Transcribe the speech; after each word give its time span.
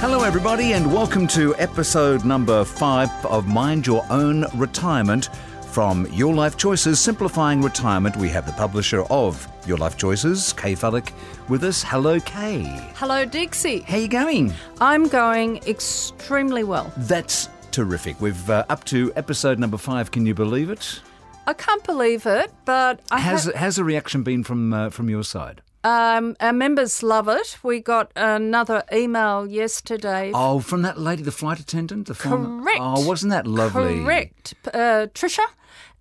Hello, 0.00 0.22
everybody, 0.22 0.74
and 0.74 0.92
welcome 0.92 1.26
to 1.26 1.56
episode 1.56 2.24
number 2.24 2.64
five 2.64 3.10
of 3.26 3.48
Mind 3.48 3.84
Your 3.84 4.06
Own 4.10 4.44
Retirement 4.54 5.28
from 5.72 6.06
Your 6.12 6.32
Life 6.32 6.56
Choices 6.56 7.00
Simplifying 7.00 7.60
Retirement. 7.60 8.16
We 8.16 8.28
have 8.28 8.46
the 8.46 8.52
publisher 8.52 9.02
of 9.10 9.46
Your 9.66 9.76
Life 9.76 9.96
Choices, 9.96 10.52
Kaye 10.52 10.76
Fallick, 10.76 11.12
with 11.48 11.64
us. 11.64 11.82
Hello, 11.82 12.20
Kaye. 12.20 12.62
Hello, 12.94 13.24
Dixie. 13.24 13.80
How 13.80 13.96
you 13.96 14.06
going? 14.06 14.54
I'm 14.80 15.08
going 15.08 15.56
extremely 15.66 16.62
well. 16.62 16.92
That's 16.98 17.48
terrific. 17.72 18.20
We've 18.20 18.48
uh, 18.48 18.64
up 18.68 18.84
to 18.84 19.12
episode 19.16 19.58
number 19.58 19.78
five. 19.78 20.12
Can 20.12 20.24
you 20.26 20.34
believe 20.34 20.70
it? 20.70 21.00
I 21.48 21.54
can't 21.54 21.82
believe 21.82 22.24
it, 22.24 22.52
but 22.64 23.00
I 23.10 23.18
Has 23.18 23.44
have, 23.46 23.54
has 23.54 23.76
the 23.76 23.84
reaction 23.84 24.22
been 24.22 24.44
from 24.44 24.72
uh, 24.72 24.90
from 24.90 25.10
your 25.10 25.24
side? 25.24 25.60
Um, 25.84 26.36
our 26.40 26.52
members 26.52 27.02
love 27.02 27.28
it. 27.28 27.58
We 27.62 27.80
got 27.80 28.10
another 28.16 28.82
email 28.92 29.46
yesterday. 29.46 30.32
Oh, 30.34 30.60
from 30.60 30.82
that 30.82 30.98
lady, 30.98 31.22
the 31.22 31.32
flight 31.32 31.60
attendant, 31.60 32.06
the 32.06 32.14
former- 32.14 32.62
Correct. 32.62 32.80
Oh, 32.82 33.06
wasn't 33.06 33.30
that 33.30 33.46
lovely? 33.46 34.02
Correct, 34.02 34.54
uh, 34.74 35.06
Trisha. 35.14 35.44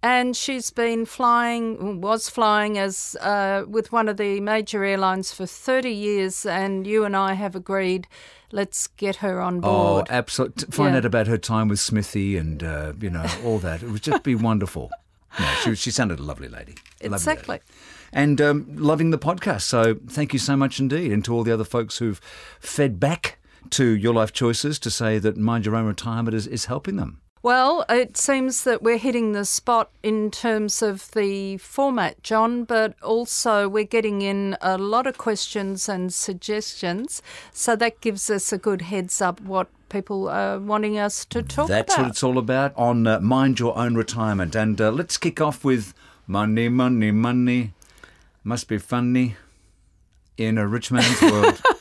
And 0.04 0.36
she's 0.38 0.70
been 0.70 1.06
flying, 1.08 2.02
was 2.02 2.30
flying 2.30 2.78
as 2.78 3.16
uh, 3.20 3.64
with 3.68 3.92
one 3.92 4.08
of 4.08 4.18
the 4.18 4.40
major 4.40 4.84
airlines 4.84 5.34
for 5.34 5.48
30 5.48 5.90
years. 5.90 6.46
And 6.46 6.86
you 6.86 7.04
and 7.04 7.16
I 7.16 7.34
have 7.34 7.56
agreed, 7.56 8.08
let's 8.52 8.88
get 8.88 9.18
her 9.18 9.42
on 9.42 9.60
board. 9.60 9.76
Oh, 9.76 9.94
board. 9.96 10.08
absolutely. 10.12 10.66
Find 10.72 10.94
Yeah. 10.94 11.00
out 11.00 11.06
about 11.06 11.26
her 11.28 11.40
time 11.40 11.68
with 11.68 11.80
Smithy 11.80 12.38
and, 12.38 12.64
uh, 12.64 12.94
you 13.02 13.10
know, 13.10 13.26
all 13.44 13.58
that. 13.60 13.82
It 13.82 13.90
would 13.90 14.04
just 14.04 14.22
be 14.24 14.36
wonderful. 14.36 14.92
No, 15.40 15.46
she, 15.64 15.76
she 15.76 15.92
sounded 15.92 16.20
a 16.20 16.24
lovely 16.24 16.48
lady. 16.48 16.76
Lovely 17.02 17.16
Exactly. 17.16 17.54
lady. 17.54 17.64
And 18.14 18.42
um, 18.42 18.66
loving 18.76 19.12
the 19.12 19.18
podcast. 19.20 19.62
So 19.64 19.96
thank 20.10 20.34
you 20.34 20.40
so 20.40 20.56
much 20.56 20.80
indeed. 20.80 21.12
And 21.12 21.24
to 21.26 21.34
all 21.34 21.44
the 21.44 21.52
other 21.52 21.64
folks 21.66 21.98
who've 21.98 22.20
fed 22.60 23.00
back 23.00 23.38
to 23.72 23.86
Your 23.86 24.14
Life 24.14 24.32
Choices 24.34 24.80
to 24.80 24.90
say 24.90 25.20
that 25.20 25.38
Mind 25.38 25.66
Your 25.66 25.76
Own 25.76 25.86
Retirement 25.86 26.34
is, 26.36 26.48
is 26.48 26.66
helping 26.66 26.96
them. 26.96 27.22
Well, 27.44 27.86
it 27.90 28.18
seems 28.18 28.64
that 28.64 28.82
we're 28.82 28.98
hitting 28.98 29.32
the 29.32 29.46
spot 29.46 29.90
in 30.04 30.32
terms 30.32 30.82
of 30.82 31.12
the 31.12 31.58
format, 31.58 32.24
John, 32.24 32.64
but 32.64 32.96
also 33.02 33.70
we're 33.70 33.84
getting 33.84 34.22
in 34.22 34.58
a 34.62 34.78
lot 34.78 35.08
of 35.08 35.18
questions 35.18 35.88
and 35.88 36.14
suggestions. 36.14 37.22
So 37.52 37.76
that 37.76 38.02
gives 38.02 38.30
us 38.30 38.52
a 38.52 38.58
good 38.58 38.84
heads 38.84 39.22
up 39.22 39.40
what 39.42 39.70
people 39.90 40.28
are 40.28 40.60
wanting 40.60 40.98
us 40.98 41.26
to 41.26 41.42
talk 41.42 41.66
about. 41.66 41.68
That's 41.68 41.94
about. 41.94 42.04
what 42.04 42.10
it's 42.12 42.24
all 42.24 42.38
about 42.38 42.74
on 42.76 43.08
uh, 43.08 43.20
Mind 43.20 43.60
Your 43.60 43.78
Own 43.78 43.96
Retirement. 43.96 44.56
And 44.56 44.80
uh, 44.82 44.92
let's 44.92 45.18
kick 45.18 45.40
off 45.40 45.64
with 45.64 45.94
money, 46.26 46.70
money, 46.70 47.12
money. 47.12 47.74
Must 48.44 48.68
be 48.68 48.78
funny 48.78 49.36
in 50.38 50.58
a 50.58 50.68
rich 50.68 50.92
man's 50.92 51.22
world. 51.22 51.62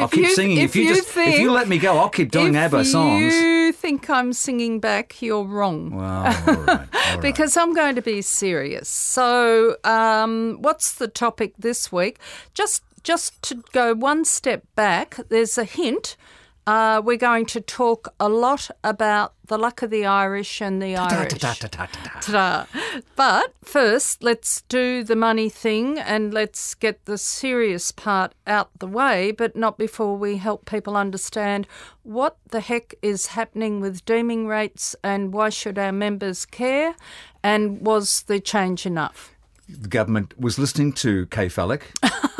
I'll 0.00 0.06
If 0.06 0.10
keep 0.12 0.24
you- 0.24 0.34
singing. 0.34 0.56
if 0.58 0.70
If 0.70 0.76
you, 0.76 0.82
you 0.84 0.94
just 0.96 1.16
if 1.16 1.38
you 1.38 1.50
let 1.52 1.68
me 1.68 1.78
go, 1.78 1.98
I'll 1.98 2.08
keep 2.08 2.30
doing 2.30 2.56
ABBA 2.56 2.84
songs. 2.84 3.34
If 3.34 3.40
you 3.42 3.72
think 3.72 4.08
I'm 4.10 4.32
singing 4.32 4.80
back, 4.80 5.20
you're 5.22 5.44
wrong. 5.44 5.90
Well, 5.94 6.04
all 6.46 6.54
right, 6.54 6.68
all 6.68 6.76
right. 6.76 7.20
Because 7.20 7.56
I'm 7.56 7.72
going 7.74 7.94
to 7.96 8.02
be 8.02 8.22
serious. 8.22 8.88
So, 8.88 9.76
um, 9.84 10.58
what's 10.60 10.92
the 10.94 11.08
topic 11.08 11.54
this 11.58 11.92
week? 11.92 12.18
Just, 12.54 12.82
just 13.04 13.40
to 13.42 13.62
go 13.72 13.94
one 13.94 14.24
step 14.24 14.62
back, 14.74 15.16
there's 15.28 15.56
a 15.58 15.64
hint. 15.64 16.16
Uh, 16.66 17.00
we're 17.04 17.16
going 17.16 17.46
to 17.46 17.60
talk 17.60 18.14
a 18.20 18.28
lot 18.28 18.70
about 18.84 19.34
the 19.46 19.58
luck 19.58 19.82
of 19.82 19.90
the 19.90 20.06
Irish 20.06 20.60
and 20.60 20.80
the 20.80 20.94
Irish. 20.94 21.32
Ta-ta-ta-ta-ta. 21.32 22.20
Ta-da. 22.20 23.02
But 23.16 23.54
first, 23.64 24.22
let's 24.22 24.62
do 24.62 25.02
the 25.02 25.16
money 25.16 25.48
thing 25.48 25.98
and 25.98 26.32
let's 26.32 26.74
get 26.74 27.04
the 27.06 27.18
serious 27.18 27.90
part 27.90 28.34
out 28.46 28.70
the 28.78 28.86
way, 28.86 29.32
but 29.32 29.56
not 29.56 29.78
before 29.78 30.16
we 30.16 30.36
help 30.36 30.66
people 30.66 30.96
understand 30.96 31.66
what 32.02 32.36
the 32.50 32.60
heck 32.60 32.94
is 33.02 33.28
happening 33.28 33.80
with 33.80 34.04
deeming 34.04 34.46
rates 34.46 34.94
and 35.02 35.32
why 35.32 35.48
should 35.48 35.78
our 35.78 35.92
members 35.92 36.44
care 36.46 36.94
and 37.42 37.80
was 37.80 38.22
the 38.22 38.38
change 38.38 38.86
enough? 38.86 39.34
The 39.78 39.88
government 39.88 40.38
was 40.38 40.58
listening 40.58 40.92
to 40.94 41.26
Kaye 41.26 41.48
Fallick, 41.48 41.82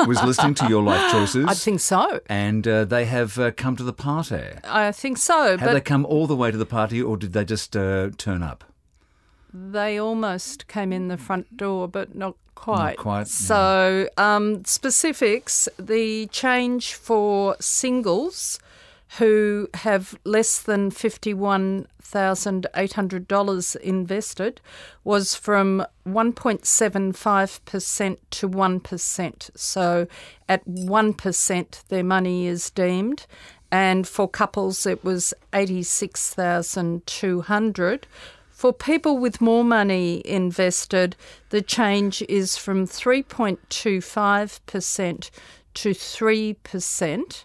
was 0.07 0.21
listening 0.23 0.53
to 0.55 0.67
Your 0.67 0.83
Life 0.83 1.11
Choices. 1.11 1.45
I 1.47 1.53
think 1.53 1.79
so. 1.79 2.19
and 2.27 2.67
uh, 2.67 2.85
they 2.85 3.05
have 3.05 3.37
uh, 3.37 3.51
come 3.51 3.75
to 3.77 3.83
the 3.83 3.93
party. 3.93 4.43
I 4.63 4.91
think 4.91 5.17
so, 5.17 5.51
Have 5.51 5.59
but 5.59 5.73
they 5.73 5.81
come 5.81 6.05
all 6.05 6.27
the 6.27 6.35
way 6.35 6.51
to 6.51 6.57
the 6.57 6.65
party, 6.65 7.01
or 7.01 7.17
did 7.17 7.33
they 7.33 7.45
just 7.45 7.75
uh, 7.75 8.09
turn 8.17 8.43
up? 8.43 8.63
They 9.53 9.97
almost 9.97 10.67
came 10.67 10.93
in 10.93 11.07
the 11.09 11.17
front 11.17 11.57
door, 11.57 11.87
but 11.87 12.15
not 12.15 12.35
quite. 12.55 12.95
Not 12.95 12.97
quite. 12.97 13.27
So, 13.27 14.07
um, 14.17 14.63
specifics 14.65 15.67
the 15.77 16.27
change 16.27 16.93
for 16.93 17.57
singles 17.59 18.59
who 19.17 19.67
have 19.73 20.17
less 20.23 20.61
than 20.61 20.89
$51,800 20.89 23.75
invested 23.75 24.61
was 25.03 25.35
from 25.35 25.85
1.75% 26.07 28.17
to 28.29 28.49
1%. 28.49 29.49
So, 29.55 30.07
at 30.47 30.65
1%, 30.65 31.87
their 31.89 32.05
money 32.05 32.47
is 32.47 32.69
deemed. 32.69 33.25
And 33.69 34.07
for 34.07 34.29
couples, 34.29 34.85
it 34.85 35.03
was 35.03 35.33
86,200. 35.53 38.07
For 38.49 38.71
people 38.71 39.17
with 39.17 39.41
more 39.41 39.65
money 39.65 40.21
invested, 40.23 41.17
the 41.49 41.61
change 41.61 42.21
is 42.29 42.55
from 42.55 42.87
3.25% 42.87 45.31
to 45.73 45.89
3%. 45.89 47.43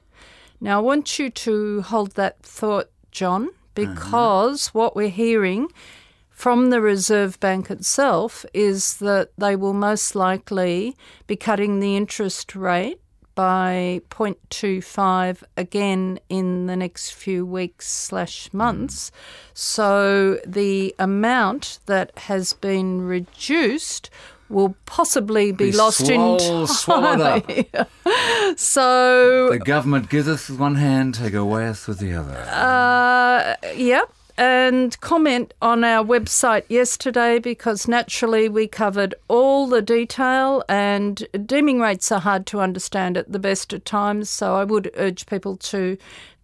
Now, 0.61 0.79
I 0.79 0.83
want 0.83 1.19
you 1.19 1.31
to 1.31 1.83
hold 1.83 2.13
that 2.13 2.43
thought, 2.43 2.91
John, 3.11 3.51
because 3.75 4.69
mm-hmm. 4.69 4.79
what 4.79 4.97
we're 4.97 5.09
hearing 5.09 5.69
from 6.31 6.71
the 6.71 6.81
Reserve 6.81 7.39
Bank 7.41 7.71
itself 7.71 8.45
is 8.53 8.99
that 8.99 9.31
they 9.39 9.57
will 9.57 9.73
most 9.73 10.15
likely 10.15 10.97
be 11.27 11.37
cutting 11.37 11.81
the 11.81 11.97
interest 11.97 12.55
rate 12.55 13.01
by 13.35 14.01
0.25 14.11 15.45
again 15.57 16.19
in 16.29 16.67
the 16.67 16.75
next 16.75 17.13
few 17.13 17.45
weeks 17.47 17.87
slash 17.87 18.53
months. 18.53 19.11
Mm-hmm. 19.11 19.51
So 19.55 20.41
the 20.47 20.95
amount 20.99 21.79
that 21.87 22.19
has 22.19 22.55
been 22.55 23.03
reduced 23.03 24.11
will 24.49 24.77
possibly 24.87 25.53
be, 25.53 25.71
Be 25.71 25.77
lost 25.77 26.07
swall- 26.07 26.37
in 26.63 26.67
swallowed 26.67 27.21
up. 27.21 27.89
so 28.57 29.49
The 29.51 29.59
government 29.59 30.09
giveth 30.09 30.49
with 30.49 30.59
one 30.59 30.77
hand, 30.77 31.15
take 31.15 31.33
awayeth 31.35 31.87
with 31.89 31.99
the 31.99 32.15
other. 32.15 32.37
Uh, 32.51 33.55
yep. 33.75 34.13
And 34.39 35.01
comment 35.01 35.55
on 35.63 35.83
our 35.83 36.05
website 36.05 36.65
yesterday 36.69 37.39
because 37.39 37.89
naturally 37.89 38.51
we 38.51 38.67
covered 38.67 39.15
all 39.29 39.67
the 39.67 39.81
detail 39.81 40.63
and 40.69 41.27
deeming 41.47 41.81
rates 41.81 42.13
are 42.13 42.21
hard 42.21 42.45
to 42.49 42.61
understand 42.61 43.17
at 43.17 43.33
the 43.33 43.39
best 43.39 43.73
of 43.73 43.85
times. 43.85 44.29
So 44.29 44.57
I 44.57 44.65
would 44.65 44.91
urge 44.97 45.25
people 45.25 45.57
to 45.57 45.97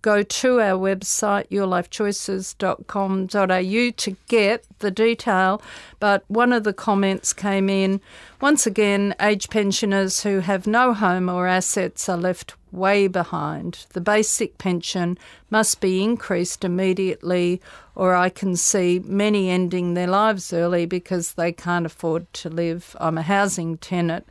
go 0.02 0.22
to 0.22 0.60
our 0.60 0.78
website, 0.78 1.48
yourlifechoices.com.au, 1.48 3.90
to 3.96 4.16
get 4.28 4.66
the 4.80 4.90
detail. 4.90 5.62
But 6.00 6.24
one 6.28 6.52
of 6.52 6.64
the 6.64 6.74
comments 6.74 7.32
came 7.32 7.70
in 7.70 8.00
once 8.40 8.66
again, 8.66 9.14
age 9.20 9.48
pensioners 9.50 10.24
who 10.24 10.40
have 10.40 10.66
no 10.66 10.92
home 10.92 11.28
or 11.28 11.46
assets 11.46 12.08
are 12.08 12.16
left 12.16 12.56
way 12.72 13.06
behind. 13.06 13.86
The 13.92 14.00
basic 14.00 14.58
pension 14.58 15.16
must 15.48 15.80
be 15.80 16.02
increased 16.02 16.64
immediately, 16.64 17.62
or 17.94 18.16
I 18.16 18.30
can 18.30 18.56
see 18.56 19.00
many 19.04 19.48
ending 19.48 19.94
their 19.94 20.08
lives 20.08 20.52
early 20.52 20.86
because 20.86 21.34
they 21.34 21.52
can't 21.52 21.86
afford 21.86 22.32
to 22.34 22.48
live. 22.48 22.96
I'm 22.98 23.18
a 23.18 23.22
housing 23.22 23.78
tenant 23.78 24.26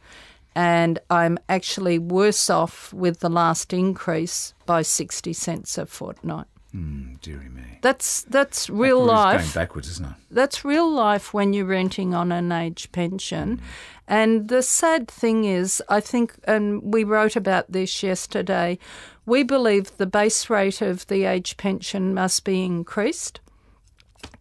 and 0.55 0.99
I'm 1.09 1.37
actually 1.47 1.97
worse 1.99 2.49
off 2.49 2.93
with 2.93 3.19
the 3.19 3.29
last 3.29 3.73
increase 3.73 4.53
by 4.65 4.81
60 4.81 5.33
cents 5.33 5.77
a 5.77 5.85
fortnight. 5.85 6.47
Mm, 6.75 7.19
dearie 7.19 7.49
me. 7.49 7.79
That's 7.81 8.23
that's 8.23 8.69
real 8.69 9.01
It's 9.01 9.07
life 9.11 9.41
Going 9.41 9.65
backwards, 9.65 9.89
isn't 9.89 10.05
it? 10.05 10.13
that's 10.29 10.63
real 10.63 10.89
life 10.89 11.33
when 11.33 11.51
you're 11.51 11.65
renting 11.65 12.13
on 12.13 12.31
an 12.31 12.51
age 12.53 12.89
pension. 12.93 13.59
And 14.07 14.47
the 14.47 14.61
sad 14.61 15.09
thing 15.09 15.43
is, 15.43 15.83
I 15.89 15.99
think, 15.99 16.33
and 16.45 16.93
we 16.93 17.03
wrote 17.03 17.35
about 17.35 17.71
this 17.71 18.03
yesterday, 18.03 18.77
we 19.25 19.43
believe 19.43 19.97
the 19.97 20.05
base 20.05 20.49
rate 20.49 20.81
of 20.81 21.07
the 21.07 21.25
age 21.25 21.57
pension 21.57 22.13
must 22.13 22.45
be 22.45 22.63
increased. 22.63 23.41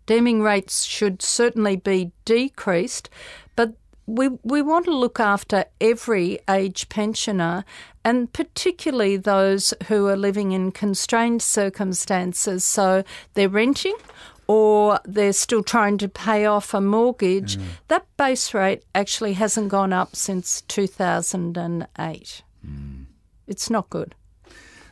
Deeming 0.06 0.40
rates 0.42 0.84
should 0.84 1.22
certainly 1.22 1.76
be 1.76 2.12
decreased, 2.24 3.10
but 3.56 3.74
we, 4.10 4.28
we 4.42 4.60
want 4.60 4.86
to 4.86 4.96
look 4.96 5.20
after 5.20 5.64
every 5.80 6.40
age 6.48 6.88
pensioner 6.88 7.64
and 8.04 8.32
particularly 8.32 9.16
those 9.16 9.72
who 9.86 10.06
are 10.08 10.16
living 10.16 10.52
in 10.52 10.72
constrained 10.72 11.42
circumstances. 11.42 12.64
So 12.64 13.04
they're 13.34 13.48
renting 13.48 13.96
or 14.46 14.98
they're 15.04 15.32
still 15.32 15.62
trying 15.62 15.96
to 15.98 16.08
pay 16.08 16.44
off 16.44 16.74
a 16.74 16.80
mortgage. 16.80 17.56
Mm. 17.56 17.62
That 17.88 18.06
base 18.16 18.52
rate 18.52 18.82
actually 18.94 19.34
hasn't 19.34 19.68
gone 19.68 19.92
up 19.92 20.16
since 20.16 20.62
2008. 20.62 22.42
Mm. 22.66 23.04
It's 23.46 23.70
not 23.70 23.90
good. 23.90 24.14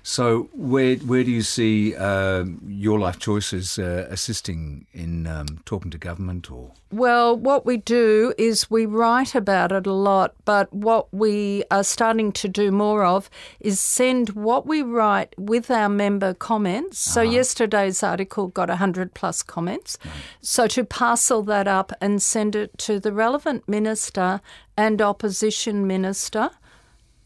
So, 0.03 0.49
where 0.53 0.97
where 0.97 1.25
do 1.25 1.31
you 1.31 1.43
see 1.43 1.95
uh, 1.95 2.45
your 2.67 2.99
life 2.99 3.19
choices 3.19 3.79
uh, 3.79 4.06
assisting 4.11 4.87
in 4.93 5.27
um, 5.27 5.61
talking 5.65 5.91
to 5.91 5.99
government 5.99 6.50
or? 6.50 6.73
Well, 6.91 7.37
what 7.37 7.67
we 7.67 7.77
do 7.77 8.33
is 8.39 8.71
we 8.71 8.87
write 8.87 9.35
about 9.35 9.73
it 9.73 9.87
a 9.87 9.93
lot, 9.93 10.35
but 10.47 10.73
what 10.73 11.12
we 11.12 11.65
are 11.71 11.85
starting 11.85 12.33
to 12.33 12.49
do 12.49 12.71
more 12.71 13.05
of 13.05 13.29
is 13.61 13.79
send 13.79 14.31
what 14.31 14.67
we 14.67 14.83
write 14.83 15.35
with 15.39 15.71
our 15.71 15.91
member 15.91 16.33
comments. 16.33 16.99
So, 16.99 17.23
uh-huh. 17.23 17.31
yesterday's 17.31 18.03
article 18.03 18.49
got 18.49 18.69
100 18.69 19.12
plus 19.12 19.43
comments. 19.43 19.99
So, 20.41 20.67
to 20.69 20.85
parcel 20.85 21.43
that 21.43 21.69
up 21.69 21.93
and 22.00 22.23
send 22.23 22.56
it 22.56 22.77
to 22.79 22.99
the 22.99 23.12
relevant 23.12 23.69
minister 23.69 24.41
and 24.77 25.03
opposition 25.03 25.87
minister 25.87 26.50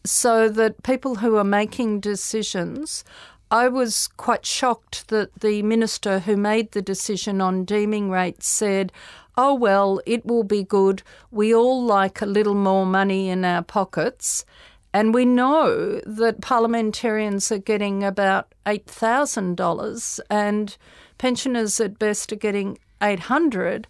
so 0.05 0.49
that 0.49 0.83
people 0.83 1.15
who 1.15 1.37
are 1.37 1.43
making 1.43 1.99
decisions, 1.99 3.03
I 3.49 3.67
was 3.67 4.07
quite 4.17 4.45
shocked 4.45 5.07
that 5.09 5.41
the 5.41 5.61
minister 5.61 6.19
who 6.19 6.35
made 6.35 6.71
the 6.71 6.81
decision 6.81 7.39
on 7.41 7.65
deeming 7.65 8.09
rates 8.09 8.47
said, 8.47 8.91
Oh, 9.35 9.53
well, 9.53 9.99
it 10.05 10.25
will 10.25 10.43
be 10.43 10.63
good. 10.63 11.01
We 11.31 11.55
all 11.55 11.83
like 11.83 12.21
a 12.21 12.27
little 12.27 12.53
more 12.53 12.85
money 12.85 13.29
in 13.29 13.43
our 13.43 13.63
pockets. 13.63 14.45
And 14.93 15.13
we 15.13 15.25
know 15.25 16.01
that 16.05 16.41
parliamentarians 16.41 17.51
are 17.51 17.57
getting 17.57 18.03
about 18.03 18.53
$8,000 18.67 20.19
and 20.29 20.77
pensioners 21.17 21.79
at 21.79 21.97
best 21.97 22.31
are 22.31 22.35
getting 22.35 22.77
800 23.01 23.87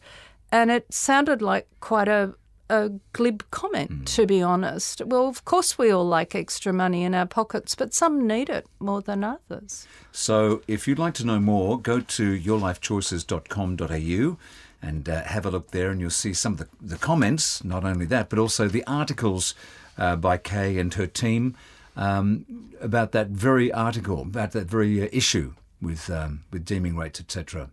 and 0.54 0.69
it 0.69 0.94
sounded 0.94 1.42
like 1.42 1.68
quite 1.80 2.07
a, 2.07 2.36
a 2.69 2.92
glib 3.12 3.44
comment, 3.51 3.92
mm. 3.92 4.06
to 4.15 4.25
be 4.25 4.42
honest. 4.42 5.01
Well, 5.06 5.27
of 5.27 5.45
course, 5.45 5.77
we 5.77 5.92
all 5.92 6.07
like 6.07 6.33
extra 6.36 6.74
money 6.74 7.04
in 7.04 7.13
our 7.13 7.25
pockets, 7.25 7.75
but 7.75 7.94
some 7.94 8.25
need 8.27 8.50
it 8.50 8.65
more 8.80 9.01
than 9.01 9.24
others. 9.24 9.88
So, 10.12 10.62
if 10.68 10.88
you'd 10.88 11.00
like 11.00 11.13
to 11.15 11.25
know 11.25 11.39
more, 11.39 11.80
go 11.80 12.00
to 12.00 12.39
yourlifechoices.com.au 12.39 14.38
and 14.81 15.07
uh, 15.07 15.24
have 15.24 15.45
a 15.45 15.51
look 15.51 15.71
there, 15.71 15.92
and 15.92 16.01
you'll 16.01 16.10
see 16.10 16.33
some 16.33 16.54
of 16.54 16.60
the, 16.60 16.68
the 16.81 16.98
comments, 16.98 17.63
not 17.63 17.86
only 17.86 18.06
that, 18.06 18.30
but 18.30 18.39
also 18.39 18.68
the 18.68 18.83
articles 18.86 19.56
uh, 19.98 20.15
by 20.15 20.38
Kay 20.38 20.77
and 20.77 20.94
her 20.95 21.07
team 21.07 21.56
um, 21.95 22.45
about 22.81 23.12
that 23.13 23.27
very 23.27 23.71
article, 23.71 24.21
about 24.21 24.51
that 24.51 24.65
very 24.65 25.01
uh, 25.01 25.07
issue 25.12 25.54
with, 25.84 26.10
um, 26.10 26.44
with 26.52 26.66
deeming 26.66 26.96
rates, 26.96 27.20
etc. 27.20 27.70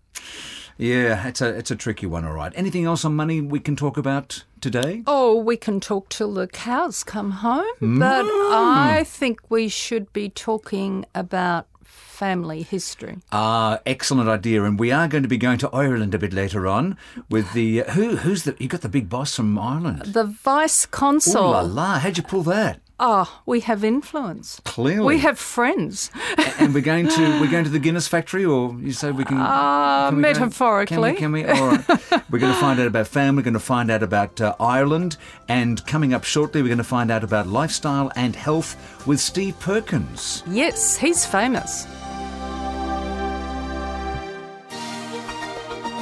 Yeah, 0.81 1.29
it's 1.29 1.43
a 1.43 1.49
it's 1.49 1.71
a 1.71 1.77
tricky 1.77 2.07
one, 2.07 2.25
all 2.25 2.33
right. 2.33 2.53
Anything 2.57 2.87
else 2.87 3.05
on 3.05 3.15
money 3.15 3.43
we 3.43 3.61
can 3.61 3.77
talk 3.77 3.99
about 3.99 4.45
today? 4.62 5.03
Oh, 5.07 5.37
we 5.37 5.59
can 5.59 5.79
talk 5.79 6.09
till 6.09 6.33
the 6.33 6.49
cows 6.49 7.05
come 7.05 7.33
home, 7.33 7.67
mm. 7.83 7.99
but 7.99 8.25
I 8.25 9.05
think 9.05 9.51
we 9.51 9.69
should 9.69 10.11
be 10.15 10.31
talking 10.31 11.05
about 11.15 11.67
family 11.85 12.62
history. 12.62 13.19
Ah, 13.31 13.75
uh, 13.75 13.79
excellent 13.85 14.31
idea, 14.31 14.65
and 14.65 14.81
we 14.81 14.91
are 14.91 15.07
going 15.07 15.23
to 15.23 15.29
be 15.29 15.37
going 15.37 15.59
to 15.59 15.69
Ireland 15.69 16.15
a 16.15 16.19
bit 16.19 16.33
later 16.33 16.67
on 16.67 16.97
with 17.29 17.53
the 17.53 17.85
uh, 17.85 17.93
who 17.93 18.17
who's 18.17 18.45
the 18.45 18.57
you 18.59 18.69
got 18.69 18.81
the 18.81 18.89
big 18.89 19.11
boss 19.11 19.37
from 19.37 19.59
Ireland, 19.59 20.15
the 20.15 20.25
vice 20.25 20.87
consul. 20.87 21.43
Oh 21.43 21.51
la 21.51 21.61
la! 21.61 21.99
How'd 21.99 22.17
you 22.17 22.23
pull 22.23 22.43
that? 22.45 22.81
Oh, 23.02 23.41
we 23.47 23.61
have 23.61 23.82
influence. 23.82 24.61
Clearly, 24.67 25.06
we 25.06 25.19
have 25.20 25.38
friends. 25.38 26.11
and 26.58 26.75
we're 26.75 26.82
going 26.82 27.08
to 27.08 27.41
we're 27.41 27.50
going 27.50 27.64
to 27.64 27.70
the 27.70 27.79
Guinness 27.79 28.06
factory, 28.06 28.44
or 28.44 28.75
you 28.79 28.93
say 28.93 29.11
we 29.11 29.25
can? 29.25 29.38
Uh, 29.38 30.11
can 30.11 30.17
we 30.17 30.20
metaphorically. 30.20 31.12
Go? 31.12 31.17
Can 31.17 31.32
we? 31.32 31.43
Can 31.44 31.52
we? 31.55 31.61
All 31.61 31.69
right. 31.69 31.88
we're 32.31 32.38
going 32.38 32.52
to 32.52 32.61
find 32.61 32.79
out 32.79 32.87
about 32.87 33.08
family. 33.08 33.41
We're 33.41 33.44
going 33.44 33.55
to 33.55 33.61
find 33.61 33.91
out 33.91 34.02
about 34.02 34.38
uh, 34.43 34.55
Ireland, 34.61 35.17
and 35.49 35.85
coming 35.87 36.12
up 36.12 36.25
shortly, 36.25 36.61
we're 36.61 36.69
going 36.69 36.76
to 36.76 36.85
find 36.85 37.11
out 37.11 37.25
about 37.25 37.47
lifestyle 37.47 38.12
and 38.17 38.37
health 38.37 38.76
with 39.06 39.19
Steve 39.19 39.58
Perkins. 39.61 40.43
Yes, 40.47 40.99
he's 40.99 41.25
famous. 41.25 41.87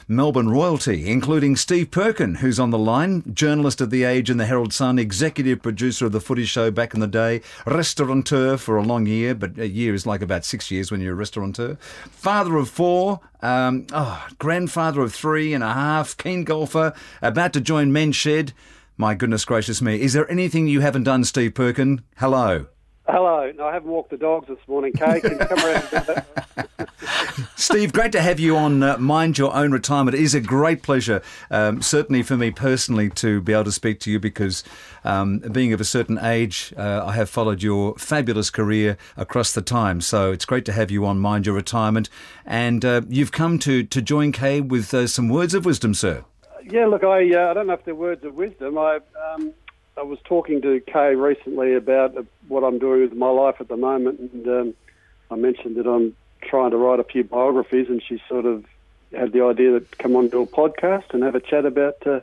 Melbourne 0.08 0.50
royalty, 0.50 1.10
including 1.10 1.56
Steve 1.56 1.90
Perkin, 1.90 2.36
who's 2.36 2.60
on 2.60 2.70
the 2.70 2.78
line, 2.78 3.24
journalist 3.34 3.80
of 3.80 3.92
The 3.92 4.04
Age 4.04 4.30
and 4.30 4.38
the 4.38 4.46
Herald 4.46 4.74
Sun, 4.74 5.00
executive 5.00 5.62
producer 5.62 6.06
of 6.08 6.12
The 6.12 6.20
Footy 6.20 6.44
Show 6.44 6.70
back 6.70 6.94
in 6.94 7.00
the 7.00 7.08
day, 7.08 7.40
restaurateur 7.66 8.58
for 8.58 8.76
a 8.76 8.84
long 8.84 9.06
year, 9.06 9.34
but 9.34 9.58
a 9.58 9.70
year 9.70 9.94
is 9.94 10.06
like 10.06 10.22
about 10.22 10.44
six 10.44 10.70
years 10.70 10.92
when 10.92 11.00
you're 11.00 11.14
a 11.14 11.16
restaurateur, 11.16 11.76
father 12.10 12.58
of 12.58 12.70
four, 12.70 13.22
um, 13.42 13.88
oh, 13.94 14.28
grandfather 14.38 15.00
of 15.00 15.14
three 15.14 15.54
and 15.54 15.64
a 15.64 15.72
half, 15.72 16.18
keen 16.18 16.44
golfer, 16.44 16.94
about 17.22 17.54
to 17.54 17.62
join 17.62 17.94
Men's 17.94 18.18
Shed. 18.18 18.52
My 19.02 19.16
goodness 19.16 19.46
gracious 19.46 19.82
me. 19.82 20.00
Is 20.00 20.14
there 20.14 20.30
anything 20.30 20.68
you 20.68 20.82
haven't 20.82 21.06
done, 21.06 21.24
Steve 21.24 21.56
Perkin? 21.56 22.04
Hello. 22.18 22.68
Hello. 23.08 23.52
No, 23.58 23.66
I 23.66 23.74
haven't 23.74 23.90
walked 23.90 24.12
the 24.12 24.18
dogs 24.18 24.48
this 24.48 24.60
morning, 24.68 24.94
Kaye. 24.94 25.20
Can 25.20 25.32
you 25.32 25.38
come 25.40 25.58
around 25.58 26.24
Steve, 27.56 27.94
great 27.94 28.12
to 28.12 28.22
have 28.22 28.40
you 28.40 28.56
on 28.56 28.84
uh, 28.84 29.00
Mind 29.00 29.40
Your 29.40 29.56
Own 29.56 29.72
Retirement. 29.72 30.14
It 30.14 30.22
is 30.22 30.36
a 30.36 30.40
great 30.40 30.84
pleasure, 30.84 31.24
um, 31.50 31.82
certainly 31.82 32.22
for 32.22 32.38
me 32.38 32.52
personally, 32.52 33.10
to 33.10 33.42
be 33.42 33.54
able 33.54 33.64
to 33.64 33.72
speak 33.72 34.00
to 34.02 34.12
you 34.12 34.20
because 34.20 34.64
um, 35.04 35.40
being 35.40 35.74
of 35.74 35.82
a 35.82 35.84
certain 35.84 36.20
age, 36.20 36.72
uh, 36.78 37.04
I 37.04 37.14
have 37.14 37.28
followed 37.28 37.64
your 37.64 37.96
fabulous 37.98 38.52
career 38.52 39.00
across 39.18 39.52
the 39.52 39.64
time. 39.64 40.02
So 40.02 40.32
it's 40.32 40.46
great 40.46 40.66
to 40.66 40.74
have 40.74 40.92
you 40.92 41.08
on 41.08 41.18
Mind 41.18 41.48
Your 41.48 41.56
Retirement. 41.56 42.08
And 42.46 42.86
uh, 42.86 43.02
you've 43.10 43.32
come 43.32 43.58
to, 43.60 43.82
to 43.82 44.00
join 44.00 44.32
Kaye 44.32 44.62
with 44.62 44.94
uh, 44.94 45.08
some 45.08 45.28
words 45.28 45.56
of 45.56 45.66
wisdom, 45.66 45.96
sir. 45.96 46.24
Yeah, 46.70 46.86
look, 46.88 47.04
I 47.04 47.34
uh, 47.34 47.52
I 47.52 47.54
don't 47.54 47.68
know 47.68 47.74
if 47.74 47.86
they're 47.86 47.96
words 47.96 48.24
of 48.24 48.36
wisdom. 48.36 48.78
I 48.78 49.00
um, 49.34 49.54
I 49.98 50.04
was 50.04 50.20
talking 50.24 50.62
to 50.62 50.80
Kaye 50.82 51.16
recently 51.16 51.76
about 51.76 52.18
uh, 52.18 52.24
what 52.48 52.64
I'm 52.64 52.80
doing 52.80 53.02
with 53.02 53.14
my 53.14 53.30
life 53.30 53.56
at 53.60 53.68
the 53.68 53.78
moment, 53.78 54.20
and 54.20 54.48
um, 54.48 54.74
I 55.30 55.36
mentioned 55.36 55.76
that 55.78 55.88
I'm 55.88 56.16
trying 56.42 56.72
to 56.72 56.78
write 56.78 57.00
a 57.00 57.04
few 57.04 57.24
biographies, 57.24 57.88
and 57.88 58.02
she 58.02 58.22
sort 58.28 58.46
of 58.46 58.66
had 59.14 59.34
the 59.34 59.44
idea 59.44 59.72
that 59.72 59.98
come 59.98 60.16
on 60.16 60.30
to 60.32 60.40
a 60.40 60.48
podcast 60.48 61.14
and 61.14 61.24
have 61.24 61.36
a 61.36 61.40
chat 61.40 61.66
about 61.66 61.96
uh, 62.06 62.22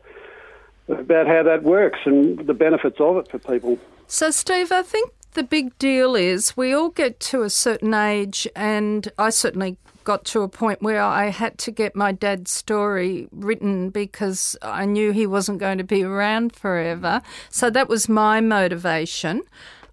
about 0.89 1.27
how 1.27 1.43
that 1.43 1.63
works 1.63 2.01
and 2.05 2.39
the 2.47 2.55
benefits 2.55 3.01
of 3.01 3.17
it 3.19 3.31
for 3.31 3.39
people. 3.39 3.79
So, 4.07 4.31
Steve, 4.31 4.73
I 4.73 4.83
think 4.83 5.13
the 5.35 5.43
big 5.43 5.77
deal 5.79 6.15
is 6.15 6.57
we 6.57 6.73
all 6.73 6.89
get 6.89 7.21
to 7.21 7.43
a 7.43 7.51
certain 7.51 7.93
age, 7.93 8.49
and 8.57 9.11
I 9.19 9.31
certainly 9.31 9.77
got 10.09 10.25
to 10.25 10.41
a 10.41 10.49
point 10.49 10.81
where 10.81 11.03
I 11.03 11.27
had 11.29 11.59
to 11.59 11.71
get 11.71 11.95
my 11.95 12.13
dad's 12.13 12.51
story 12.51 13.29
written 13.31 13.91
because 13.91 14.57
I 14.63 14.87
knew 14.87 15.13
he 15.13 15.27
wasn't 15.27 15.59
going 15.59 15.77
to 15.77 15.85
be 15.85 16.03
around 16.03 16.57
forever. 16.57 17.21
So 17.51 17.69
that 17.69 17.91
was 17.91 18.09
my 18.09 18.41
motivation. 18.41 19.43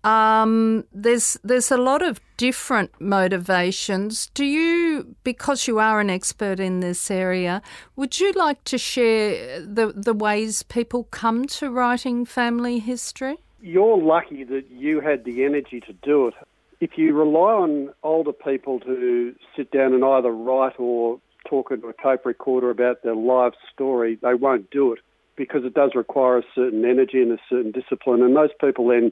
Um, 0.05 0.85
there's 0.93 1.37
there's 1.43 1.69
a 1.69 1.81
lot 1.89 2.01
of 2.01 2.21
different 2.37 2.91
motivations. 3.01 4.29
Do 4.33 4.45
you, 4.45 5.15
because 5.25 5.67
you 5.67 5.79
are 5.79 5.99
an 5.99 6.09
expert 6.09 6.61
in 6.61 6.79
this 6.79 7.11
area, 7.11 7.61
would 7.97 8.17
you 8.21 8.31
like 8.45 8.63
to 8.71 8.77
share 8.77 9.59
the 9.59 9.91
the 10.07 10.13
ways 10.13 10.63
people 10.63 11.03
come 11.21 11.45
to 11.57 11.69
writing 11.69 12.23
family 12.23 12.79
history? 12.79 13.35
You're 13.59 14.01
lucky 14.15 14.45
that 14.45 14.65
you 14.71 15.01
had 15.01 15.25
the 15.25 15.43
energy 15.43 15.81
to 15.81 15.93
do 16.09 16.27
it 16.27 16.35
if 16.79 16.97
you 16.97 17.13
rely 17.13 17.53
on 17.53 17.93
older 18.03 18.33
people 18.33 18.79
to 18.81 19.35
sit 19.55 19.71
down 19.71 19.93
and 19.93 20.03
either 20.03 20.31
write 20.31 20.79
or 20.79 21.19
talk 21.47 21.71
into 21.71 21.87
a 21.87 21.93
tape 21.93 22.25
recorder 22.25 22.69
about 22.69 23.03
their 23.03 23.15
life 23.15 23.53
story, 23.73 24.17
they 24.21 24.33
won't 24.33 24.69
do 24.71 24.91
it 24.93 24.99
because 25.35 25.63
it 25.63 25.73
does 25.73 25.91
require 25.95 26.37
a 26.37 26.43
certain 26.53 26.85
energy 26.85 27.21
and 27.21 27.31
a 27.31 27.37
certain 27.49 27.71
discipline. 27.71 28.21
And 28.21 28.35
those 28.35 28.49
people 28.59 28.87
then 28.87 29.11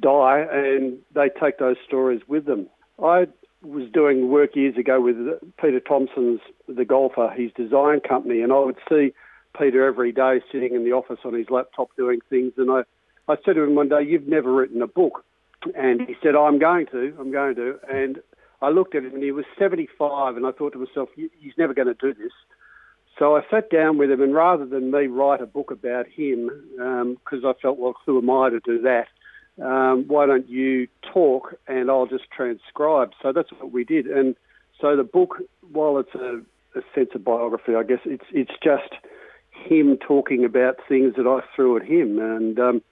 die 0.00 0.46
and 0.50 0.98
they 1.14 1.28
take 1.40 1.58
those 1.58 1.76
stories 1.86 2.22
with 2.28 2.46
them. 2.46 2.68
I 3.02 3.26
was 3.62 3.88
doing 3.92 4.28
work 4.28 4.54
years 4.54 4.76
ago 4.76 5.00
with 5.00 5.16
Peter 5.60 5.80
Thomson's 5.80 6.40
The 6.68 6.84
Golfer, 6.84 7.30
his 7.36 7.50
design 7.52 8.00
company, 8.00 8.40
and 8.42 8.52
I 8.52 8.60
would 8.60 8.76
see 8.88 9.12
Peter 9.58 9.86
every 9.86 10.12
day 10.12 10.40
sitting 10.52 10.74
in 10.74 10.84
the 10.84 10.92
office 10.92 11.18
on 11.24 11.34
his 11.34 11.50
laptop 11.50 11.88
doing 11.96 12.20
things. 12.30 12.52
And 12.56 12.70
I, 12.70 12.82
I 13.28 13.36
said 13.44 13.54
to 13.54 13.62
him 13.62 13.74
one 13.74 13.88
day, 13.88 14.02
You've 14.02 14.28
never 14.28 14.54
written 14.54 14.82
a 14.82 14.86
book. 14.86 15.24
And 15.74 16.02
he 16.02 16.14
said, 16.22 16.34
oh, 16.34 16.44
I'm 16.44 16.58
going 16.58 16.86
to, 16.92 17.14
I'm 17.18 17.32
going 17.32 17.54
to. 17.56 17.78
And 17.90 18.20
I 18.62 18.70
looked 18.70 18.94
at 18.94 19.04
him 19.04 19.14
and 19.14 19.22
he 19.22 19.32
was 19.32 19.44
75, 19.58 20.36
and 20.36 20.46
I 20.46 20.52
thought 20.52 20.72
to 20.72 20.78
myself, 20.78 21.08
He's 21.14 21.52
never 21.58 21.74
going 21.74 21.88
to 21.88 21.94
do 21.94 22.14
this. 22.14 22.32
So 23.18 23.36
I 23.36 23.40
sat 23.50 23.70
down 23.70 23.96
with 23.96 24.10
him, 24.10 24.20
and 24.20 24.34
rather 24.34 24.66
than 24.66 24.90
me 24.90 25.06
write 25.06 25.40
a 25.40 25.46
book 25.46 25.70
about 25.70 26.06
him, 26.06 26.50
because 26.76 27.44
um, 27.44 27.46
I 27.46 27.52
felt, 27.60 27.78
well, 27.78 27.94
who 28.04 28.18
am 28.18 28.30
I 28.30 28.50
to 28.50 28.60
do 28.60 28.82
that? 28.82 29.08
Um, 29.62 30.04
why 30.06 30.26
don't 30.26 30.48
you 30.48 30.86
talk 31.14 31.54
and 31.66 31.90
I'll 31.90 32.06
just 32.06 32.30
transcribe? 32.30 33.12
So 33.22 33.32
that's 33.32 33.50
what 33.52 33.72
we 33.72 33.84
did. 33.84 34.06
And 34.06 34.36
so 34.80 34.96
the 34.96 35.04
book, 35.04 35.36
while 35.72 35.98
it's 35.98 36.14
a, 36.14 36.42
a 36.78 36.82
sense 36.94 37.10
of 37.14 37.24
biography, 37.24 37.74
I 37.74 37.82
guess 37.82 38.00
it's 38.04 38.26
it's 38.32 38.52
just 38.62 38.92
him 39.50 39.96
talking 39.96 40.44
about 40.44 40.76
things 40.86 41.14
that 41.16 41.26
I 41.26 41.40
threw 41.54 41.78
at 41.78 41.84
him. 41.84 42.18
And 42.18 42.58
um, 42.58 42.82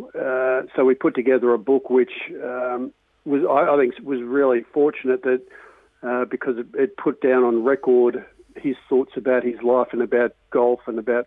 uh, 0.00 0.62
so 0.74 0.84
we 0.84 0.94
put 0.94 1.14
together 1.14 1.52
a 1.54 1.58
book 1.58 1.88
which 1.90 2.12
um, 2.42 2.92
was, 3.24 3.42
I, 3.48 3.74
I, 3.74 3.78
think, 3.78 3.94
was 4.06 4.20
really 4.22 4.62
fortunate 4.72 5.22
that 5.22 5.42
uh, 6.02 6.24
because 6.24 6.58
it, 6.58 6.66
it, 6.74 6.96
put 6.96 7.20
down 7.20 7.44
on 7.44 7.64
record 7.64 8.24
his 8.56 8.76
thoughts 8.88 9.12
about 9.16 9.44
his 9.44 9.60
life 9.62 9.88
and 9.92 10.02
about 10.02 10.34
golf 10.50 10.80
and 10.86 10.98
about 10.98 11.26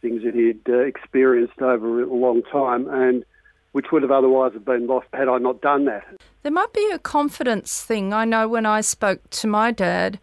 things 0.00 0.22
that 0.24 0.34
he'd 0.34 0.60
uh, 0.68 0.78
experienced 0.78 1.60
over 1.60 2.02
a 2.02 2.12
long 2.12 2.42
time, 2.42 2.88
and 2.88 3.24
which 3.72 3.86
would 3.92 4.02
have 4.02 4.10
otherwise 4.10 4.52
have 4.52 4.64
been 4.64 4.86
lost 4.86 5.06
had 5.12 5.28
I 5.28 5.38
not 5.38 5.60
done 5.60 5.84
that. 5.86 6.04
There 6.42 6.52
might 6.52 6.72
be 6.72 6.88
a 6.92 6.98
confidence 6.98 7.82
thing. 7.82 8.12
I 8.12 8.24
know 8.24 8.48
when 8.48 8.66
I 8.66 8.80
spoke 8.80 9.28
to 9.30 9.46
my 9.46 9.70
dad, 9.72 10.18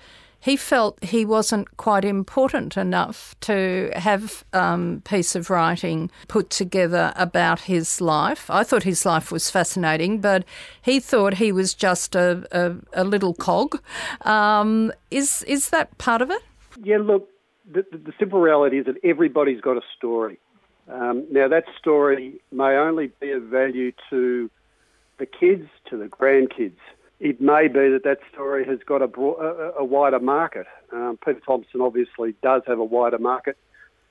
he 0.45 0.55
felt 0.55 1.03
he 1.03 1.25
wasn't 1.25 1.75
quite 1.77 2.05
important 2.05 2.77
enough 2.77 3.33
to 3.39 3.89
have 3.95 4.45
a 4.53 4.61
um, 4.61 5.01
piece 5.03 5.35
of 5.35 5.49
writing 5.49 6.11
put 6.27 6.51
together 6.51 7.11
about 7.15 7.61
his 7.61 7.99
life. 7.99 8.47
I 8.47 8.63
thought 8.63 8.83
his 8.83 9.07
life 9.07 9.31
was 9.31 9.49
fascinating, 9.49 10.21
but 10.21 10.45
he 10.83 10.99
thought 10.99 11.33
he 11.33 11.51
was 11.51 11.73
just 11.73 12.15
a, 12.15 12.45
a, 12.51 12.75
a 12.93 13.03
little 13.03 13.33
cog. 13.33 13.81
Um, 14.21 14.91
is 15.09 15.41
is 15.47 15.69
that 15.69 15.97
part 15.97 16.21
of 16.21 16.29
it? 16.29 16.43
Yeah, 16.83 16.97
look, 16.97 17.27
the, 17.65 17.83
the, 17.91 18.13
simple 18.19 18.39
reality 18.39 18.77
is 18.77 18.85
that 18.85 18.97
everybody's 19.03 19.61
got 19.61 19.77
a 19.77 19.85
story. 19.97 20.37
Um, 20.87 21.25
now, 21.31 21.47
that 21.47 21.63
story 21.79 22.39
may 22.51 22.75
only 22.75 23.09
be 23.19 23.31
of 23.31 23.41
value 23.43 23.93
to 24.11 24.51
the 25.17 25.25
kids, 25.25 25.67
to 25.89 25.97
the 25.97 26.05
grandkids 26.05 26.77
it 27.19 27.39
may 27.39 27.67
be 27.67 27.89
that 27.89 28.01
that 28.03 28.19
story 28.33 28.65
has 28.65 28.79
got 28.85 29.01
a, 29.01 29.05
a, 29.05 29.71
a 29.79 29.83
wider 29.83 30.19
market. 30.19 30.67
Um, 30.91 31.17
Peter 31.23 31.39
Thomson 31.45 31.81
obviously 31.81 32.35
does 32.43 32.61
have 32.67 32.79
a 32.79 32.83
wider 32.83 33.19
market, 33.19 33.57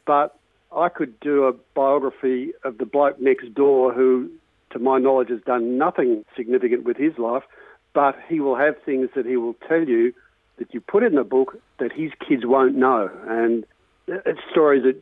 but 0.07 0.39
I 0.75 0.89
could 0.89 1.19
do 1.21 1.45
a 1.45 1.53
biography 1.75 2.53
of 2.65 2.79
the 2.79 2.87
bloke 2.87 3.21
next 3.21 3.55
door 3.55 3.93
who, 3.93 4.31
to 4.71 4.79
my 4.79 4.99
knowledge, 4.99 5.29
has 5.29 5.41
done 5.43 5.79
nothing 5.79 6.25
significant 6.37 6.85
with 6.85 6.97
his 6.97 7.17
life, 7.19 7.45
but 7.93 8.17
he 8.29 8.41
will 8.41 8.57
have 8.57 8.75
things 8.85 9.11
that 9.15 9.27
he 9.27 9.37
will 9.37 9.55
tell 9.69 9.85
you 9.85 10.13
that 10.59 10.73
you 10.73 10.81
put 10.81 11.03
in 11.03 11.15
the 11.15 11.25
book 11.25 11.61
that 11.79 11.93
his 11.93 12.11
kids 12.27 12.43
won't 12.45 12.75
know. 12.75 13.11
And 13.29 13.65
it's 14.07 14.41
stories 14.51 14.83
that 14.85 15.01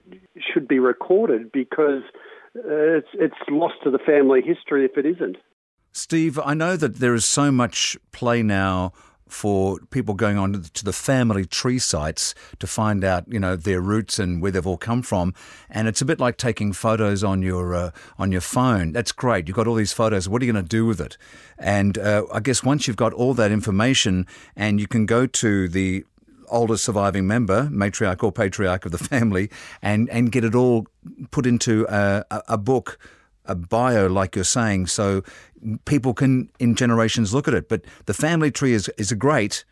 should 0.52 0.68
be 0.68 0.78
recorded 0.78 1.52
because 1.52 2.02
it's, 2.54 3.08
it's 3.14 3.34
lost 3.48 3.74
to 3.84 3.90
the 3.90 3.98
family 3.98 4.42
history 4.42 4.84
if 4.84 4.96
it 4.96 5.06
isn't. 5.06 5.36
Steve, 5.92 6.38
I 6.42 6.54
know 6.54 6.76
that 6.76 6.96
there 6.96 7.14
is 7.14 7.24
so 7.24 7.52
much 7.52 7.98
play 8.12 8.42
now 8.42 8.92
for 9.32 9.78
people 9.90 10.14
going 10.14 10.36
on 10.36 10.52
to 10.52 10.84
the 10.84 10.92
family 10.92 11.44
tree 11.44 11.78
sites 11.78 12.34
to 12.58 12.66
find 12.66 13.02
out, 13.02 13.24
you 13.28 13.40
know, 13.40 13.56
their 13.56 13.80
roots 13.80 14.18
and 14.18 14.42
where 14.42 14.50
they've 14.50 14.66
all 14.66 14.76
come 14.76 15.02
from. 15.02 15.34
And 15.70 15.88
it's 15.88 16.02
a 16.02 16.04
bit 16.04 16.20
like 16.20 16.36
taking 16.36 16.72
photos 16.72 17.24
on 17.24 17.42
your 17.42 17.74
uh, 17.74 17.90
on 18.18 18.30
your 18.30 18.40
phone. 18.42 18.92
That's 18.92 19.12
great. 19.12 19.48
You've 19.48 19.56
got 19.56 19.66
all 19.66 19.74
these 19.74 19.92
photos. 19.92 20.28
What 20.28 20.42
are 20.42 20.44
you 20.44 20.52
going 20.52 20.64
to 20.64 20.68
do 20.68 20.84
with 20.86 21.00
it? 21.00 21.16
And 21.58 21.98
uh, 21.98 22.24
I 22.32 22.40
guess 22.40 22.62
once 22.62 22.86
you've 22.86 22.96
got 22.96 23.12
all 23.14 23.34
that 23.34 23.50
information, 23.50 24.26
and 24.54 24.80
you 24.80 24.86
can 24.86 25.06
go 25.06 25.26
to 25.26 25.68
the 25.68 26.04
oldest 26.48 26.84
surviving 26.84 27.26
member, 27.26 27.68
matriarch 27.72 28.22
or 28.22 28.32
patriarch 28.32 28.84
of 28.84 28.92
the 28.92 28.98
family, 29.12 29.50
and 29.80 30.10
and 30.10 30.30
get 30.30 30.44
it 30.44 30.54
all 30.54 30.86
put 31.30 31.46
into 31.46 31.86
a, 31.88 32.24
a 32.48 32.58
book 32.58 32.98
a 33.46 33.54
bio, 33.54 34.06
like 34.06 34.34
you're 34.34 34.44
saying, 34.44 34.86
so 34.86 35.22
people 35.84 36.14
can, 36.14 36.50
in 36.58 36.74
generations, 36.74 37.34
look 37.34 37.48
at 37.48 37.54
it. 37.54 37.68
But 37.68 37.84
the 38.06 38.14
family 38.14 38.50
tree 38.50 38.72
is, 38.72 38.88
is 38.96 39.10
a 39.10 39.16
great, 39.16 39.64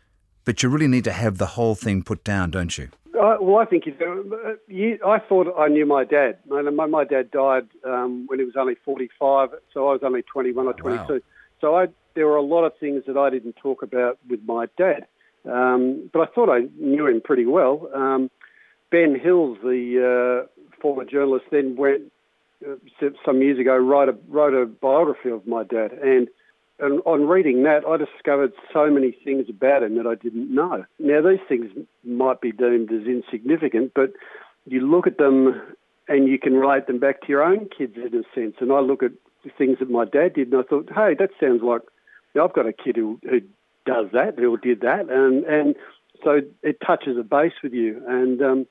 but 0.45 0.63
you 0.63 0.69
really 0.69 0.87
need 0.87 1.03
to 1.05 1.11
have 1.11 1.37
the 1.37 1.47
whole 1.47 1.75
thing 1.75 2.03
put 2.03 2.23
down, 2.23 2.51
don't 2.51 2.77
you? 2.77 2.89
Uh, 3.19 3.37
well, 3.39 3.57
I 3.57 3.65
think 3.65 3.83
uh, 3.87 4.53
you, 4.67 4.97
I 5.05 5.19
thought 5.19 5.53
I 5.57 5.67
knew 5.67 5.85
my 5.85 6.05
dad. 6.05 6.39
My, 6.47 6.85
my 6.87 7.03
dad 7.03 7.29
died 7.29 7.67
um, 7.85 8.25
when 8.27 8.39
he 8.39 8.45
was 8.45 8.55
only 8.57 8.75
45, 8.83 9.49
so 9.73 9.89
I 9.89 9.91
was 9.93 10.01
only 10.03 10.23
21 10.23 10.65
or 10.65 10.73
22. 10.73 11.13
Wow. 11.13 11.19
So 11.59 11.75
I, 11.75 11.87
there 12.15 12.25
were 12.25 12.37
a 12.37 12.41
lot 12.41 12.63
of 12.65 12.73
things 12.79 13.03
that 13.07 13.17
I 13.17 13.29
didn't 13.29 13.57
talk 13.57 13.83
about 13.83 14.17
with 14.29 14.39
my 14.45 14.67
dad. 14.77 15.05
Um, 15.49 16.09
but 16.13 16.21
I 16.21 16.25
thought 16.33 16.49
I 16.49 16.67
knew 16.79 17.07
him 17.07 17.21
pretty 17.21 17.45
well. 17.45 17.89
Um, 17.93 18.29
ben 18.91 19.19
Hills, 19.19 19.57
the 19.63 20.45
uh, 20.47 20.79
former 20.81 21.05
journalist, 21.05 21.45
then 21.51 21.75
went 21.75 22.11
some 23.25 23.41
years 23.41 23.59
ago 23.59 23.75
wrote 23.77 24.09
a 24.09 24.15
wrote 24.27 24.53
a 24.53 24.65
biography 24.65 25.29
of 25.29 25.45
my 25.47 25.63
dad, 25.63 25.91
and 25.93 26.27
and 26.79 27.01
on 27.05 27.27
reading 27.27 27.63
that, 27.63 27.85
I 27.87 27.97
discovered 27.97 28.53
so 28.73 28.89
many 28.89 29.15
things 29.23 29.45
about 29.49 29.83
him 29.83 29.97
that 29.97 30.07
I 30.07 30.15
didn't 30.15 30.53
know. 30.53 30.83
Now 30.99 31.21
these 31.21 31.39
things 31.47 31.71
might 32.03 32.41
be 32.41 32.51
deemed 32.51 32.91
as 32.91 33.05
insignificant, 33.05 33.91
but 33.93 34.13
you 34.65 34.81
look 34.81 35.05
at 35.05 35.17
them 35.17 35.61
and 36.07 36.27
you 36.27 36.39
can 36.39 36.53
relate 36.53 36.87
them 36.87 36.99
back 36.99 37.21
to 37.21 37.27
your 37.27 37.43
own 37.43 37.69
kids 37.69 37.95
in 37.95 38.15
a 38.15 38.23
sense. 38.35 38.55
And 38.59 38.71
I 38.71 38.79
look 38.79 39.03
at 39.03 39.11
the 39.43 39.51
things 39.57 39.77
that 39.79 39.89
my 39.89 40.05
dad 40.05 40.33
did, 40.33 40.51
and 40.51 40.61
I 40.61 40.63
thought, 40.63 40.89
hey, 40.93 41.15
that 41.19 41.29
sounds 41.39 41.61
like 41.61 41.81
you 42.33 42.41
know, 42.41 42.45
I've 42.45 42.53
got 42.53 42.65
a 42.65 42.73
kid 42.73 42.95
who 42.95 43.19
who 43.29 43.41
does 43.85 44.07
that, 44.13 44.37
who 44.37 44.57
did 44.57 44.81
that, 44.81 45.09
and 45.09 45.43
and 45.45 45.75
so 46.23 46.41
it 46.63 46.77
touches 46.85 47.17
a 47.17 47.23
base 47.23 47.53
with 47.63 47.73
you. 47.73 48.01
And 48.07 48.41
um, 48.41 48.67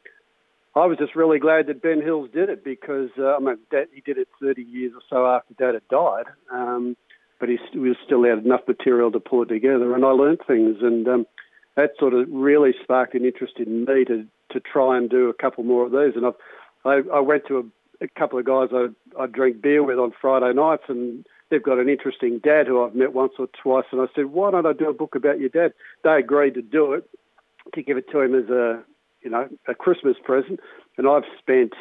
I 0.75 0.87
was 0.87 0.99
just 0.99 1.17
really 1.17 1.39
glad 1.41 1.67
that 1.67 1.83
Ben 1.83 2.01
Hills 2.01 2.31
did 2.33 2.49
it 2.49 2.63
because 2.63 3.11
uh, 3.19 3.37
I 3.37 3.39
mean 3.41 3.59
Dad, 3.71 3.89
he 3.93 4.01
did 4.01 4.19
it 4.19 4.29
30 4.41 4.63
years 4.63 4.93
or 4.95 5.03
so 5.09 5.27
after 5.27 5.55
Dad 5.55 5.75
had 5.75 5.89
died, 5.89 6.27
um, 6.53 6.97
but 7.41 7.49
he, 7.49 7.59
was 7.79 7.97
still 8.05 8.25
had 8.25 8.45
enough 8.45 8.61
material 8.69 9.11
to 9.11 9.21
pull 9.21 9.43
it 9.43 9.49
together, 9.49 9.95
and 9.95 10.05
I 10.05 10.11
learned 10.11 10.41
things, 10.47 10.77
and 10.81 11.09
um, 11.09 11.27
that 11.77 11.93
sort 11.99 12.15
of 12.15 12.29
really 12.31 12.73
sparked 12.83 13.15
an 13.15 13.25
interest 13.25 13.55
in 13.59 13.85
me 13.85 14.05
to 14.05 14.27
to 14.53 14.61
try 14.61 14.97
and 14.97 15.09
do 15.09 15.29
a 15.29 15.35
couple 15.35 15.65
more 15.65 15.87
of 15.87 15.93
these. 15.93 16.17
And 16.17 16.27
I've, 16.27 16.35
I, 16.85 17.17
I 17.17 17.21
went 17.21 17.47
to 17.47 17.59
a, 17.59 18.05
a 18.05 18.09
couple 18.09 18.39
of 18.39 18.45
guys 18.45 18.69
I 18.73 18.89
I 19.21 19.27
drink 19.27 19.61
beer 19.61 19.83
with 19.83 19.99
on 19.99 20.13
Friday 20.21 20.53
nights, 20.53 20.85
and 20.89 21.27
they've 21.51 21.63
got 21.63 21.79
an 21.79 21.89
interesting 21.89 22.39
dad 22.39 22.69
who 22.69 22.85
I've 22.85 22.95
met 22.95 23.13
once 23.13 23.33
or 23.41 23.49
twice, 23.61 23.87
and 23.91 24.01
I 24.01 24.07
said, 24.15 24.27
why 24.27 24.53
don't 24.53 24.67
I 24.67 24.73
do 24.73 24.89
a 24.89 24.95
book 24.95 25.17
about 25.17 25.41
your 25.41 25.49
dad? 25.49 25.73
They 26.05 26.13
agreed 26.13 26.55
to 26.55 26.63
do 26.63 26.93
it 26.93 27.09
to 27.75 27.83
give 27.83 27.97
it 27.97 28.11
to 28.11 28.21
him 28.21 28.35
as 28.35 28.49
a 28.49 28.83
you 29.23 29.31
know, 29.31 29.49
a 29.69 29.75
Christmas 29.75 30.17
present. 30.23 30.61
And 30.97 31.09
I've 31.09 31.25
spent 31.39 31.73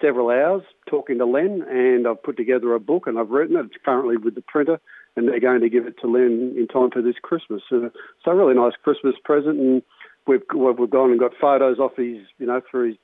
several 0.00 0.30
hours 0.30 0.62
talking 0.88 1.18
to 1.18 1.26
Len, 1.26 1.64
and 1.68 2.06
I've 2.06 2.22
put 2.22 2.36
together 2.36 2.74
a 2.74 2.80
book, 2.80 3.06
and 3.06 3.18
I've 3.18 3.30
written 3.30 3.56
it. 3.56 3.66
It's 3.66 3.84
currently 3.84 4.16
with 4.16 4.34
the 4.34 4.42
printer, 4.42 4.80
and 5.16 5.28
they're 5.28 5.40
going 5.40 5.60
to 5.60 5.68
give 5.68 5.86
it 5.86 5.98
to 6.00 6.06
Len 6.06 6.54
in 6.56 6.66
time 6.68 6.90
for 6.90 7.02
this 7.02 7.16
Christmas. 7.22 7.62
So, 7.68 7.90
so 8.24 8.30
a 8.30 8.34
really 8.34 8.54
nice 8.54 8.74
Christmas 8.82 9.14
present, 9.24 9.58
and 9.58 9.82
we've 10.26 10.42
we've 10.54 10.90
gone 10.90 11.10
and 11.10 11.20
got 11.20 11.32
photos 11.40 11.78
off 11.78 11.96
his, 11.96 12.18
you 12.38 12.46
know, 12.46 12.60
through 12.70 12.88
his 12.88 12.96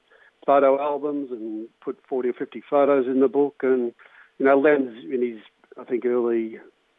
photo 0.47 0.81
albums, 0.81 1.31
and 1.31 1.69
put 1.83 1.99
forty 2.09 2.29
or 2.29 2.35
fifty 2.35 2.62
photos 2.69 3.07
in 3.07 3.21
the 3.21 3.29
book, 3.29 3.57
and 3.62 3.93
you 4.38 4.47
know, 4.47 4.59
Len's 4.59 5.05
in 5.12 5.23
his, 5.23 5.41
I 5.81 5.85
think, 5.85 6.05
early 6.05 6.59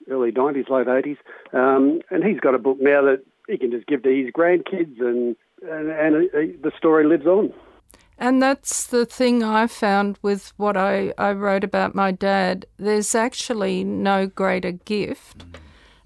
early 0.09 0.31
nineties, 0.31 0.65
late 0.69 0.87
eighties, 0.87 1.17
um, 1.53 2.01
and 2.11 2.23
he's 2.23 2.39
got 2.39 2.55
a 2.55 2.59
book 2.59 2.77
now 2.79 3.01
that 3.03 3.23
he 3.47 3.57
can 3.57 3.71
just 3.71 3.87
give 3.87 4.03
to 4.03 4.09
his 4.09 4.31
grandkids 4.31 4.99
and 4.99 5.35
and, 5.69 5.89
and 5.89 6.15
uh, 6.15 6.57
the 6.61 6.71
story 6.77 7.05
lives 7.05 7.25
on. 7.25 7.53
And 8.17 8.41
that's 8.41 8.87
the 8.87 9.05
thing 9.05 9.43
I 9.43 9.67
found 9.67 10.17
with 10.21 10.53
what 10.55 10.77
I, 10.77 11.13
I 11.17 11.31
wrote 11.31 11.63
about 11.63 11.95
my 11.95 12.11
dad. 12.11 12.65
There's 12.77 13.13
actually 13.13 13.83
no 13.83 14.25
greater 14.25 14.71
gift. 14.71 15.43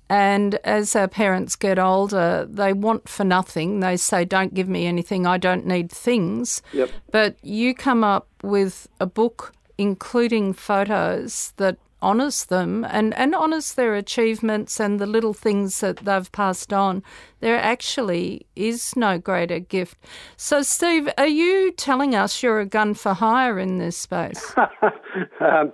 And 0.10 0.56
as 0.64 0.96
our 0.96 1.08
parents 1.08 1.56
get 1.56 1.78
older, 1.78 2.48
they 2.50 2.74
want 2.74 3.08
for 3.08 3.24
nothing. 3.24 3.80
They 3.80 3.96
say, 3.96 4.26
Don't 4.26 4.56
give 4.56 4.68
me 4.68 4.88
anything, 4.88 5.28
I 5.28 5.38
don't 5.38 5.68
need 5.68 5.92
things. 5.92 6.64
Yep. 6.74 6.90
But 7.12 7.38
you 7.44 7.76
come 7.76 8.04
up 8.04 8.28
with 8.42 8.88
a 9.00 9.06
book 9.06 9.54
including 9.80 10.52
photos 10.52 11.54
that 11.56 11.78
honours 12.02 12.46
them 12.46 12.86
and, 12.90 13.14
and 13.16 13.36
honours 13.36 13.74
their 13.74 13.96
achievements 13.96 14.80
and 14.80 15.00
the 15.00 15.06
little 15.06 15.34
things 15.34 15.80
that 15.80 15.98
they've 15.98 16.32
passed 16.32 16.74
on, 16.74 17.04
there 17.40 17.60
actually 17.60 18.46
is 18.56 18.96
no 18.96 19.18
greater 19.18 19.60
gift. 19.60 19.98
So, 20.38 20.62
Steve, 20.62 21.10
are 21.18 21.28
you 21.28 21.72
telling 21.72 22.16
us 22.16 22.42
you're 22.42 22.60
a 22.60 22.66
gun 22.66 22.94
for 22.94 23.14
hire 23.14 23.60
in 23.60 23.78
this 23.78 23.98
space? 23.98 24.54
um, 25.42 25.74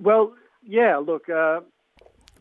well, 0.00 0.34
yeah, 0.64 0.96
look, 0.96 1.28
uh, 1.28 1.60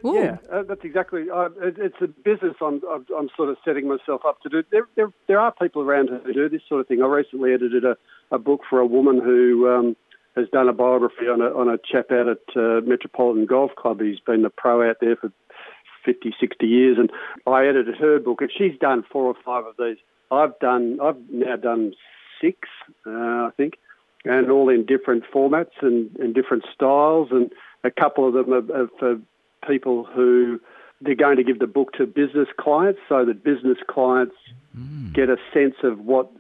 yeah, 0.04 0.38
uh, 0.52 0.64
that's 0.64 0.84
exactly. 0.84 1.26
Uh, 1.30 1.50
it, 1.62 1.76
it's 1.78 1.96
a 2.02 2.08
business 2.08 2.56
I'm, 2.62 2.82
I'm, 2.92 3.06
I'm, 3.18 3.30
sort 3.36 3.50
of 3.50 3.58
setting 3.64 3.88
myself 3.88 4.22
up 4.26 4.42
to 4.42 4.50
do. 4.50 4.64
There, 4.72 4.88
there, 4.96 5.12
there 5.28 5.40
are 5.40 5.52
people 5.52 5.84
around 5.84 6.10
who 6.10 6.34
do 6.34 6.50
this 6.50 6.62
sort 6.68 6.82
of 6.82 6.88
thing. 6.88 7.02
I 7.02 7.06
recently 7.06 7.54
edited 7.54 7.86
a, 7.86 7.96
a 8.32 8.40
book 8.40 8.62
for 8.70 8.80
a 8.80 8.86
woman 8.86 9.20
who 9.20 9.70
um, 9.70 9.96
has 10.36 10.48
done 10.50 10.70
a 10.70 10.74
biography 10.74 11.28
on 11.28 11.42
a, 11.42 11.46
on 11.46 11.68
a 11.68 11.78
chap 11.78 12.12
out 12.12 12.28
at 12.28 12.56
uh, 12.56 12.82
Metropolitan 12.86 13.46
Golf 13.46 13.72
Club. 13.76 14.02
He's 14.02 14.20
been 14.20 14.44
the 14.44 14.50
pro 14.50 14.90
out 14.90 14.98
there 15.02 15.16
for 15.16 15.32
50, 16.06 16.34
60 16.40 16.66
years, 16.66 16.98
and 16.98 17.12
I 17.46 17.66
edited 17.68 17.96
her 17.98 18.20
book, 18.20 18.42
and 18.42 18.52
she's 18.56 18.78
done 18.80 19.04
four 19.12 19.26
or 19.26 19.36
five 19.46 19.66
of 19.66 19.76
these. 19.78 19.98
I've 20.32 20.58
done, 20.60 21.00
I've 21.02 21.18
now 21.30 21.58
done 21.58 21.94
six, 22.40 22.70
uh, 23.06 23.10
I 23.10 23.50
think, 23.58 23.76
and 24.24 24.50
all 24.50 24.70
in 24.70 24.86
different 24.86 25.24
formats 25.34 25.82
and, 25.82 26.16
and 26.18 26.34
different 26.34 26.64
styles, 26.74 27.30
and 27.32 27.52
a 27.84 27.92
couple 27.92 28.28
of 28.28 28.34
them 28.34 28.54
are, 28.54 28.84
are 28.84 28.90
for 29.00 29.20
people 29.68 30.06
who 30.06 30.60
they're 31.02 31.16
going 31.16 31.38
to 31.38 31.44
give 31.44 31.60
the 31.60 31.68
book 31.68 31.94
to 31.94 32.06
business 32.06 32.48
clients 32.60 33.00
so 33.10 33.26
that 33.26 33.44
business 33.44 33.78
clients 33.88 34.36
mm. 34.78 35.14
get 35.14 35.30
a 35.30 35.38
sense 35.54 35.76
of 35.84 36.00
what 36.00 36.32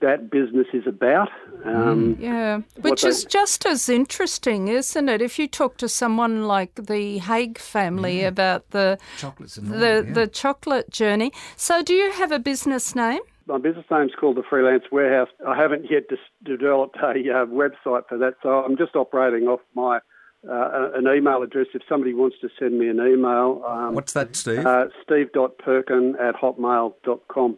that 0.00 0.30
business 0.30 0.66
is 0.72 0.86
about. 0.86 1.28
Um, 1.64 2.16
mm. 2.16 2.20
yeah, 2.20 2.60
which 2.80 3.04
is 3.04 3.24
just 3.24 3.64
as 3.66 3.88
interesting, 3.88 4.68
isn't 4.68 5.08
it? 5.08 5.22
If 5.22 5.38
you 5.38 5.46
talk 5.46 5.76
to 5.78 5.88
someone 5.88 6.46
like 6.46 6.74
the 6.74 7.18
Haigh 7.18 7.54
family 7.54 8.22
yeah. 8.22 8.28
about 8.28 8.70
the 8.70 8.98
chocolates 9.18 9.56
and 9.56 9.72
all, 9.72 9.78
the, 9.78 10.04
yeah. 10.06 10.12
the 10.14 10.26
chocolate 10.26 10.90
journey. 10.90 11.32
So, 11.56 11.82
do 11.82 11.94
you 11.94 12.12
have 12.12 12.32
a 12.32 12.38
business 12.38 12.94
name? 12.94 13.20
My 13.46 13.58
business 13.58 13.86
name's 13.90 14.12
called 14.18 14.36
the 14.36 14.42
Freelance 14.42 14.84
Warehouse. 14.92 15.28
I 15.46 15.56
haven't 15.56 15.90
yet 15.90 16.04
developed 16.44 16.96
a 16.96 17.08
uh, 17.08 17.46
website 17.46 18.02
for 18.08 18.18
that, 18.18 18.34
so 18.42 18.50
I'm 18.50 18.76
just 18.76 18.94
operating 18.94 19.48
off 19.48 19.60
my 19.74 20.00
uh, 20.48 20.90
an 20.94 21.06
email 21.08 21.42
address 21.42 21.66
if 21.74 21.82
somebody 21.88 22.14
wants 22.14 22.36
to 22.42 22.48
send 22.58 22.78
me 22.78 22.88
an 22.88 22.98
email. 22.98 23.64
Um, 23.66 23.94
What's 23.94 24.12
that, 24.12 24.36
Steve? 24.36 24.66
Uh, 24.66 24.86
steve.perkin 25.02 26.16
at 26.20 26.34
hotmail.com. 26.36 27.56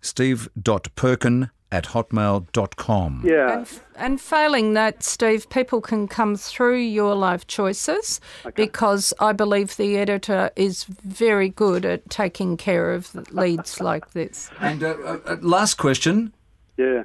Steve.perkin 0.00 1.50
at 1.72 1.86
hotmail.com. 1.86 3.22
Yeah. 3.24 3.58
And, 3.58 3.80
and, 3.96 4.20
failing 4.20 4.74
that, 4.74 5.02
Steve, 5.02 5.48
people 5.50 5.80
can 5.80 6.06
come 6.06 6.36
through 6.36 6.78
your 6.78 7.14
life 7.14 7.46
choices 7.46 8.20
okay. 8.44 8.64
because 8.64 9.12
I 9.18 9.32
believe 9.32 9.76
the 9.76 9.96
editor 9.96 10.50
is 10.54 10.84
very 10.84 11.48
good 11.48 11.84
at 11.84 12.08
taking 12.08 12.56
care 12.56 12.92
of 12.92 13.14
leads 13.32 13.80
like 13.90 14.12
this. 14.12 14.50
And 14.60 14.82
uh, 14.82 14.96
uh, 15.04 15.18
uh, 15.26 15.36
last 15.40 15.74
question. 15.74 16.32
Yeah. 16.76 17.02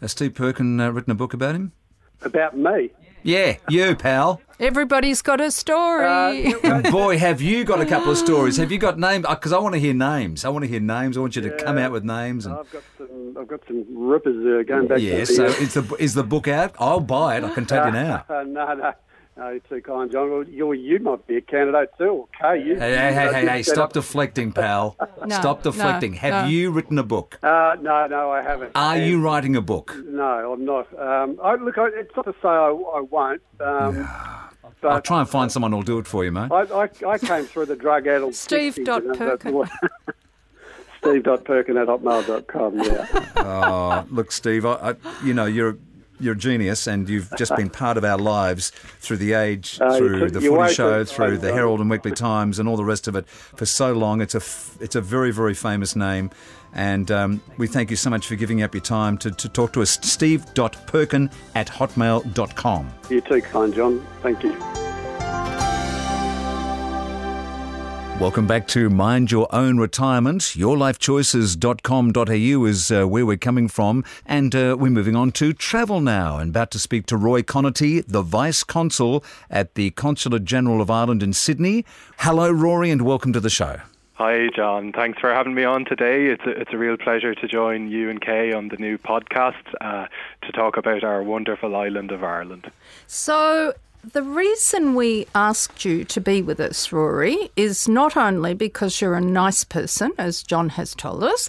Has 0.00 0.12
Steve 0.12 0.34
Perkin 0.34 0.80
uh, 0.80 0.90
written 0.90 1.10
a 1.10 1.14
book 1.14 1.32
about 1.32 1.54
him? 1.54 1.72
About 2.22 2.56
me? 2.56 2.90
Yeah, 3.24 3.56
you, 3.70 3.96
pal. 3.96 4.42
Everybody's 4.60 5.22
got 5.22 5.40
a 5.40 5.50
story. 5.50 6.52
Uh, 6.52 6.58
and 6.62 6.92
boy, 6.92 7.16
have 7.18 7.40
you 7.40 7.64
got 7.64 7.80
a 7.80 7.86
couple 7.86 8.12
of 8.12 8.18
stories. 8.18 8.58
Have 8.58 8.70
you 8.70 8.76
got 8.76 8.98
names? 8.98 9.24
Because 9.26 9.52
I 9.52 9.58
want 9.58 9.74
to 9.74 9.80
hear 9.80 9.94
names. 9.94 10.44
I 10.44 10.50
want 10.50 10.62
to 10.62 10.68
hear 10.68 10.78
names. 10.78 11.16
I 11.16 11.20
want 11.20 11.34
you 11.34 11.42
to 11.42 11.48
yeah, 11.48 11.56
come 11.56 11.78
out 11.78 11.90
with 11.90 12.04
names. 12.04 12.44
And... 12.44 12.54
I've 12.54 12.70
got 12.70 12.82
some. 12.98 13.36
I've 13.40 13.48
got 13.48 13.60
some 13.66 13.84
rippers 13.88 14.36
uh, 14.36 14.62
going 14.68 14.88
back. 14.88 15.00
Yeah. 15.00 15.24
so 15.24 15.46
is 15.46 15.72
the 15.72 15.96
is 15.98 16.12
the 16.12 16.22
book 16.22 16.46
out? 16.48 16.74
I'll 16.78 17.00
buy 17.00 17.38
it. 17.38 17.44
I 17.44 17.50
can 17.50 17.64
tell 17.64 17.86
you 17.86 17.92
now. 17.92 18.24
no, 18.28 18.44
no. 18.44 18.92
No, 19.36 19.50
you're 19.50 19.60
too 19.60 19.82
kind, 19.82 20.12
John. 20.12 20.30
Well, 20.30 20.44
you, 20.44 20.72
you 20.74 21.00
might 21.00 21.26
be 21.26 21.36
a 21.36 21.40
candidate 21.40 21.90
too. 21.98 22.28
Okay, 22.40 22.64
you. 22.64 22.76
Hey, 22.76 22.94
hey, 22.94 23.12
hey, 23.12 23.32
hey, 23.32 23.46
hey! 23.46 23.62
Stop 23.62 23.92
deflecting, 23.94 24.52
pal. 24.52 24.96
No, 25.26 25.34
Stop 25.34 25.64
deflecting. 25.64 26.12
No, 26.12 26.18
Have 26.18 26.44
no. 26.44 26.50
you 26.50 26.70
written 26.70 26.98
a 26.98 27.02
book? 27.02 27.38
Uh, 27.42 27.74
no, 27.80 28.06
no, 28.06 28.30
I 28.30 28.42
haven't. 28.42 28.72
Are 28.76 28.94
and 28.94 29.04
you 29.04 29.20
writing 29.20 29.56
a 29.56 29.60
book? 29.60 29.96
No, 30.06 30.52
I'm 30.52 30.64
not. 30.64 30.86
Um, 30.98 31.40
I, 31.42 31.56
look, 31.56 31.78
I, 31.78 31.88
it's 31.94 32.14
not 32.14 32.26
to 32.26 32.32
say 32.40 32.48
I, 32.48 32.68
I 32.68 33.00
won't. 33.00 33.42
Um, 33.58 34.08
but 34.80 34.92
I'll 34.92 35.02
try 35.02 35.20
and 35.20 35.28
find 35.28 35.50
someone 35.50 35.72
who'll 35.72 35.82
do 35.82 35.98
it 35.98 36.06
for 36.06 36.24
you, 36.24 36.30
mate. 36.30 36.52
I, 36.52 36.62
I, 36.62 36.88
I 37.08 37.18
came 37.18 37.44
through 37.44 37.66
the 37.66 37.76
drug 37.76 38.06
addled. 38.06 38.34
Steve 38.36 38.78
dot 38.84 39.02
Perkin. 39.16 39.64
Steve.perkin 41.00 41.76
at 41.76 41.88
hotmail.com, 41.88 42.80
yeah. 42.80 43.06
Oh, 43.36 44.06
look, 44.10 44.32
Steve, 44.32 44.64
I, 44.64 44.72
I, 44.90 44.94
you 45.22 45.34
know, 45.34 45.44
you're 45.44 45.76
you're 46.24 46.34
a 46.34 46.36
genius, 46.36 46.86
and 46.86 47.08
you've 47.08 47.30
just 47.38 47.54
been 47.54 47.70
part 47.82 47.96
of 47.96 48.04
our 48.04 48.18
lives 48.18 48.70
through 49.00 49.18
the 49.18 49.34
age, 49.34 49.78
Uh, 49.80 49.96
through 49.96 50.30
the 50.30 50.40
Footy 50.40 50.72
Show, 50.74 51.04
through 51.04 51.38
the 51.38 51.52
Herald 51.52 51.80
and 51.80 51.88
Weekly 51.90 52.12
Times, 52.12 52.58
and 52.58 52.68
all 52.68 52.76
the 52.76 52.84
rest 52.84 53.06
of 53.06 53.14
it 53.14 53.28
for 53.28 53.66
so 53.66 53.92
long. 53.92 54.20
It's 54.20 54.34
a 54.34 54.38
f- 54.38 54.76
it's 54.80 54.96
a 54.96 55.00
very 55.00 55.30
very 55.32 55.54
famous 55.54 55.94
name, 55.94 56.30
and 56.74 57.10
um, 57.10 57.40
we 57.58 57.66
thank 57.66 57.90
you 57.90 57.96
so 57.96 58.10
much 58.10 58.26
for 58.26 58.36
giving 58.36 58.62
up 58.62 58.74
your 58.74 58.82
time 58.82 59.18
to, 59.18 59.30
to 59.30 59.48
talk 59.48 59.72
to 59.74 59.82
us. 59.82 59.98
Steve.perkin 60.02 61.30
at 61.54 61.68
hotmail.com. 61.68 62.92
You're 63.10 63.20
too 63.20 63.42
kind, 63.42 63.74
John. 63.74 64.04
Thank 64.22 64.42
you. 64.42 64.93
Welcome 68.20 68.46
back 68.46 68.68
to 68.68 68.88
Mind 68.88 69.32
Your 69.32 69.52
Own 69.52 69.78
Retirement. 69.78 70.42
YourLifeChoices.com.au 70.42 72.64
is 72.64 72.92
uh, 72.92 73.06
where 73.06 73.26
we're 73.26 73.36
coming 73.36 73.66
from. 73.66 74.04
And 74.24 74.54
uh, 74.54 74.76
we're 74.78 74.92
moving 74.92 75.16
on 75.16 75.32
to 75.32 75.52
travel 75.52 76.00
now. 76.00 76.38
And 76.38 76.50
about 76.50 76.70
to 76.70 76.78
speak 76.78 77.06
to 77.06 77.16
Rory 77.16 77.42
Connerty, 77.42 78.06
the 78.06 78.22
Vice 78.22 78.62
Consul 78.62 79.24
at 79.50 79.74
the 79.74 79.90
Consulate 79.90 80.44
General 80.44 80.80
of 80.80 80.90
Ireland 80.90 81.24
in 81.24 81.32
Sydney. 81.32 81.84
Hello, 82.18 82.52
Rory, 82.52 82.92
and 82.92 83.02
welcome 83.02 83.32
to 83.32 83.40
the 83.40 83.50
show. 83.50 83.80
Hi, 84.14 84.46
John. 84.54 84.92
Thanks 84.92 85.18
for 85.18 85.34
having 85.34 85.54
me 85.54 85.64
on 85.64 85.84
today. 85.84 86.26
It's 86.26 86.44
a, 86.46 86.50
it's 86.50 86.72
a 86.72 86.78
real 86.78 86.96
pleasure 86.96 87.34
to 87.34 87.48
join 87.48 87.90
you 87.90 88.10
and 88.10 88.20
Kaye 88.20 88.52
on 88.52 88.68
the 88.68 88.76
new 88.76 88.96
podcast 88.96 89.54
uh, 89.80 90.06
to 90.42 90.52
talk 90.52 90.76
about 90.76 91.02
our 91.02 91.24
wonderful 91.24 91.74
island 91.74 92.12
of 92.12 92.22
Ireland. 92.22 92.70
So, 93.08 93.74
the 94.12 94.22
reason 94.22 94.94
we 94.94 95.26
asked 95.34 95.84
you 95.84 96.04
to 96.04 96.20
be 96.20 96.42
with 96.42 96.60
us, 96.60 96.92
Rory, 96.92 97.50
is 97.56 97.88
not 97.88 98.16
only 98.16 98.54
because 98.54 99.00
you're 99.00 99.14
a 99.14 99.20
nice 99.20 99.64
person, 99.64 100.12
as 100.18 100.42
John 100.42 100.70
has 100.70 100.94
told 100.94 101.24
us, 101.24 101.48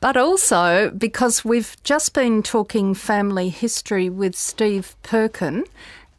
but 0.00 0.16
also 0.16 0.90
because 0.90 1.44
we've 1.44 1.76
just 1.84 2.12
been 2.12 2.42
talking 2.42 2.94
family 2.94 3.48
history 3.48 4.08
with 4.10 4.34
Steve 4.34 4.96
Perkin. 5.02 5.64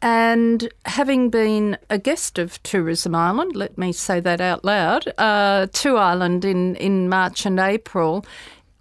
And 0.02 0.68
having 0.84 1.30
been 1.30 1.78
a 1.88 1.98
guest 1.98 2.38
of 2.38 2.62
Tourism 2.62 3.14
Ireland, 3.14 3.56
let 3.56 3.76
me 3.78 3.92
say 3.92 4.20
that 4.20 4.40
out 4.40 4.64
loud, 4.64 5.12
uh, 5.18 5.66
to 5.72 5.96
Ireland 5.96 6.44
in, 6.44 6.76
in 6.76 7.08
March 7.08 7.46
and 7.46 7.58
April, 7.58 8.24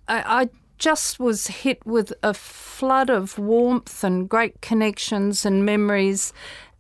I, 0.08 0.44
I 0.44 0.50
just 0.78 1.20
was 1.20 1.48
hit 1.48 1.86
with 1.86 2.14
a 2.22 2.34
flood 2.34 3.10
of 3.10 3.40
warmth 3.40 4.04
and 4.04 4.28
great 4.28 4.60
connections 4.62 5.46
and 5.46 5.66
memories 5.66 6.34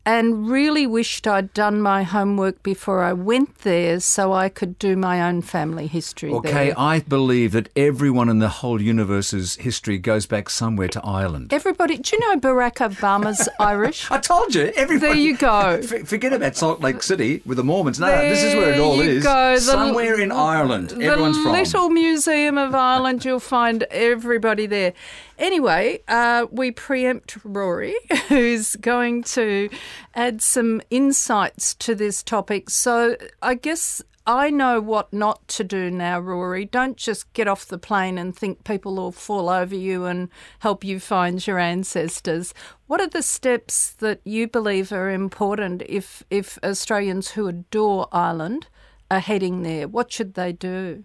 and 0.05 0.49
really 0.49 0.85
wished 0.85 1.25
I'd 1.27 1.53
done 1.53 1.81
my 1.81 2.03
homework 2.03 2.61
before 2.61 3.01
I 3.03 3.13
went 3.13 3.59
there 3.59 3.99
so 3.99 4.33
I 4.33 4.49
could 4.49 4.77
do 4.77 4.95
my 4.95 5.21
own 5.27 5.41
family 5.41 5.87
history 5.87 6.31
Okay, 6.31 6.67
there. 6.67 6.73
I 6.79 6.99
believe 6.99 7.53
that 7.53 7.69
everyone 7.75 8.29
in 8.29 8.39
the 8.39 8.49
whole 8.49 8.81
universe's 8.81 9.55
history 9.55 9.97
goes 9.97 10.25
back 10.25 10.49
somewhere 10.49 10.87
to 10.89 11.03
Ireland. 11.03 11.51
Everybody, 11.53 11.97
do 11.97 12.15
you 12.15 12.19
know 12.19 12.39
Barack 12.39 12.75
Obama's 12.75 13.49
Irish? 13.59 14.09
I 14.11 14.19
told 14.19 14.53
you, 14.53 14.71
everybody. 14.75 15.05
There 15.13 15.15
you 15.15 15.37
go. 15.37 15.79
F- 15.83 16.07
Forget 16.07 16.33
about 16.33 16.55
Salt 16.55 16.81
Lake 16.81 17.01
City 17.01 17.41
with 17.45 17.57
the 17.57 17.63
Mormons. 17.63 17.99
No, 17.99 18.07
this 18.29 18.43
is 18.43 18.53
where 18.55 18.73
it 18.73 18.79
all 18.79 18.97
you 19.03 19.09
is. 19.09 19.23
go. 19.23 19.55
The- 19.55 19.61
Somewhere 19.61 20.19
in 20.19 20.31
Ireland, 20.31 20.91
everyone's 21.01 21.37
the 21.37 21.43
from. 21.43 21.51
Little 21.53 21.89
Museum 21.89 22.57
of 22.57 22.75
Ireland, 22.75 23.25
you'll 23.25 23.39
find 23.39 23.83
everybody 23.91 24.67
there. 24.67 24.93
Anyway, 25.37 26.01
uh, 26.07 26.45
we 26.51 26.71
preempt 26.71 27.37
Rory, 27.43 27.95
who's 28.29 28.75
going 28.77 29.23
to 29.23 29.69
add 30.13 30.41
some 30.41 30.81
insights 30.89 31.73
to 31.75 31.95
this 31.95 32.23
topic. 32.23 32.69
So 32.69 33.17
I 33.41 33.55
guess 33.55 34.01
I 34.27 34.49
know 34.49 34.81
what 34.81 35.13
not 35.13 35.47
to 35.49 35.63
do 35.63 35.91
now, 35.91 36.19
Rory. 36.19 36.65
Don't 36.65 36.97
just 36.97 37.31
get 37.33 37.47
off 37.47 37.67
the 37.67 37.77
plane 37.77 38.17
and 38.17 38.35
think 38.35 38.63
people 38.63 38.95
will 38.95 39.11
fall 39.11 39.49
over 39.49 39.75
you 39.75 40.05
and 40.05 40.29
help 40.59 40.83
you 40.83 40.99
find 40.99 41.45
your 41.45 41.59
ancestors. 41.59 42.53
What 42.87 43.01
are 43.01 43.07
the 43.07 43.21
steps 43.21 43.91
that 43.93 44.21
you 44.23 44.47
believe 44.47 44.91
are 44.91 45.11
important 45.11 45.83
if, 45.87 46.23
if 46.31 46.57
Australians 46.63 47.31
who 47.31 47.47
adore 47.47 48.07
Ireland 48.11 48.67
are 49.11 49.19
heading 49.19 49.61
there? 49.61 49.87
What 49.87 50.11
should 50.11 50.33
they 50.33 50.53
do? 50.53 51.03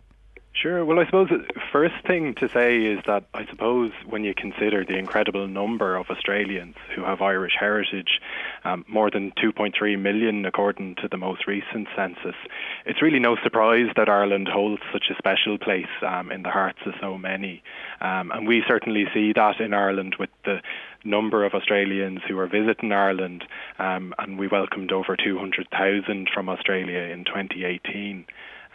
Sure. 0.60 0.84
Well, 0.84 0.98
I 0.98 1.06
suppose 1.06 1.30
the 1.30 1.46
first 1.72 1.94
thing 2.06 2.34
to 2.34 2.46
say 2.50 2.82
is 2.82 3.00
that 3.06 3.24
I 3.32 3.46
suppose 3.46 3.92
when 4.06 4.24
you 4.24 4.34
consider 4.34 4.84
the 4.84 4.98
incredible 4.98 5.48
number 5.48 5.96
of 5.96 6.10
Australians 6.10 6.76
who 6.94 7.02
have 7.02 7.22
Irish 7.22 7.54
heritage, 7.58 8.20
um, 8.64 8.84
more 8.86 9.10
than 9.10 9.32
2.3 9.42 9.98
million 9.98 10.44
according 10.44 10.96
to 10.96 11.08
the 11.08 11.16
most 11.16 11.46
recent 11.46 11.88
census, 11.96 12.34
it's 12.84 13.00
really 13.00 13.18
no 13.18 13.36
surprise 13.42 13.86
that 13.96 14.10
Ireland 14.10 14.48
holds 14.48 14.82
such 14.92 15.04
a 15.10 15.14
special 15.14 15.56
place 15.56 15.88
um, 16.06 16.30
in 16.30 16.42
the 16.42 16.50
hearts 16.50 16.80
of 16.84 16.92
so 17.00 17.16
many. 17.16 17.62
Um, 18.02 18.30
and 18.30 18.46
we 18.46 18.62
certainly 18.68 19.06
see 19.14 19.32
that 19.32 19.60
in 19.60 19.72
Ireland 19.72 20.16
with 20.18 20.30
the 20.44 20.60
number 21.04 21.46
of 21.46 21.54
Australians 21.54 22.20
who 22.28 22.38
are 22.38 22.46
visiting 22.46 22.92
Ireland, 22.92 23.44
um, 23.78 24.12
and 24.18 24.38
we 24.38 24.46
welcomed 24.46 24.92
over 24.92 25.16
200,000 25.16 26.28
from 26.34 26.50
Australia 26.50 27.00
in 27.00 27.24
2018 27.24 28.26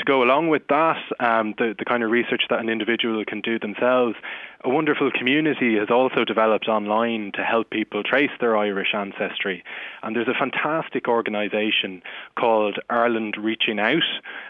to 0.00 0.04
go 0.04 0.22
along 0.22 0.48
with 0.48 0.66
that, 0.68 0.98
um, 1.20 1.54
the, 1.58 1.74
the 1.78 1.84
kind 1.84 2.02
of 2.02 2.10
research 2.10 2.42
that 2.50 2.58
an 2.58 2.68
individual 2.68 3.24
can 3.24 3.40
do 3.40 3.58
themselves, 3.58 4.16
a 4.62 4.68
wonderful 4.68 5.10
community 5.10 5.76
has 5.78 5.88
also 5.90 6.24
developed 6.24 6.68
online 6.68 7.32
to 7.34 7.42
help 7.42 7.70
people 7.70 8.02
trace 8.02 8.30
their 8.40 8.56
Irish 8.56 8.94
ancestry. 8.94 9.64
And 10.02 10.14
there's 10.14 10.28
a 10.28 10.38
fantastic 10.38 11.08
organisation 11.08 12.02
called 12.38 12.78
Ireland 12.90 13.36
Reaching 13.38 13.78
Out, 13.78 14.02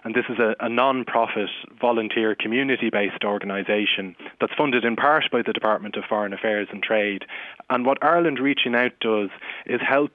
and 0.05 0.15
this 0.15 0.25
is 0.29 0.39
a, 0.39 0.57
a 0.61 0.69
non 0.69 1.05
profit, 1.05 1.51
volunteer, 1.81 2.35
community 2.35 2.91
based 2.91 3.25
organisation 3.25 4.17
that's 4.41 4.55
funded 4.57 4.85
in 4.85 4.97
part 4.97 5.25
by 5.31 5.43
the 5.43 5.53
Department 5.53 5.97
of 5.97 6.05
Foreign 6.09 6.33
Affairs 6.33 6.69
and 6.73 6.83
Trade. 6.83 7.25
And 7.69 7.87
what 7.87 8.03
Ireland 8.03 8.39
Reaching 8.41 8.75
Out 8.75 8.93
does 9.01 9.31
is 9.67 9.81
helps 9.81 10.15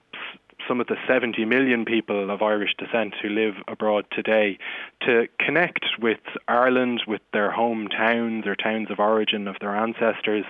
some 0.68 0.82
of 0.82 0.88
the 0.88 0.98
70 1.08 1.46
million 1.46 1.86
people 1.86 2.30
of 2.30 2.42
Irish 2.42 2.76
descent 2.78 3.14
who 3.22 3.30
live 3.30 3.54
abroad 3.68 4.06
today 4.12 4.58
to 5.02 5.28
connect 5.40 5.86
with 6.02 6.18
Ireland, 6.48 7.04
with 7.08 7.22
their 7.34 7.52
hometowns 7.52 8.48
or 8.48 8.56
towns 8.56 8.90
of 8.90 9.00
origin 9.00 9.48
of 9.48 9.58
their 9.60 9.76
ancestors, 9.76 10.46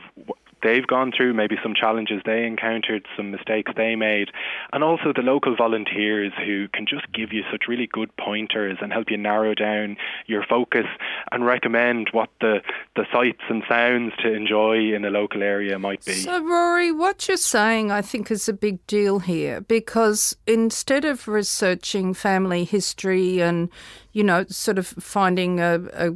they've 0.63 0.85
gone 0.85 1.11
through, 1.15 1.33
maybe 1.33 1.55
some 1.61 1.73
challenges 1.73 2.21
they 2.25 2.45
encountered, 2.45 3.05
some 3.15 3.31
mistakes 3.31 3.71
they 3.75 3.95
made, 3.95 4.29
and 4.73 4.83
also 4.83 5.13
the 5.15 5.21
local 5.21 5.55
volunteers 5.55 6.31
who 6.45 6.67
can 6.69 6.85
just 6.87 7.11
give 7.13 7.33
you 7.33 7.43
such 7.51 7.63
really 7.67 7.87
good 7.87 8.15
pointers 8.17 8.77
and 8.81 8.91
help 8.91 9.09
you 9.09 9.17
narrow 9.17 9.53
down 9.53 9.97
your 10.27 10.43
focus 10.43 10.85
and 11.31 11.45
recommend 11.45 12.09
what 12.11 12.29
the, 12.39 12.61
the 12.95 13.05
sights 13.11 13.41
and 13.49 13.63
sounds 13.67 14.13
to 14.21 14.33
enjoy 14.33 14.93
in 14.93 15.05
a 15.05 15.09
local 15.09 15.43
area 15.43 15.77
might 15.79 16.03
be. 16.05 16.13
So, 16.13 16.43
Rory, 16.43 16.91
what 16.91 17.27
you're 17.27 17.37
saying 17.37 17.91
I 17.91 18.01
think 18.01 18.31
is 18.31 18.47
a 18.47 18.53
big 18.53 18.85
deal 18.87 19.19
here 19.19 19.61
because 19.61 20.35
instead 20.47 21.05
of 21.05 21.27
researching 21.27 22.13
family 22.13 22.63
history 22.63 23.41
and, 23.41 23.69
you 24.11 24.23
know, 24.23 24.45
sort 24.49 24.77
of 24.77 24.87
finding 24.87 25.59
a, 25.59 25.81
a 25.93 26.11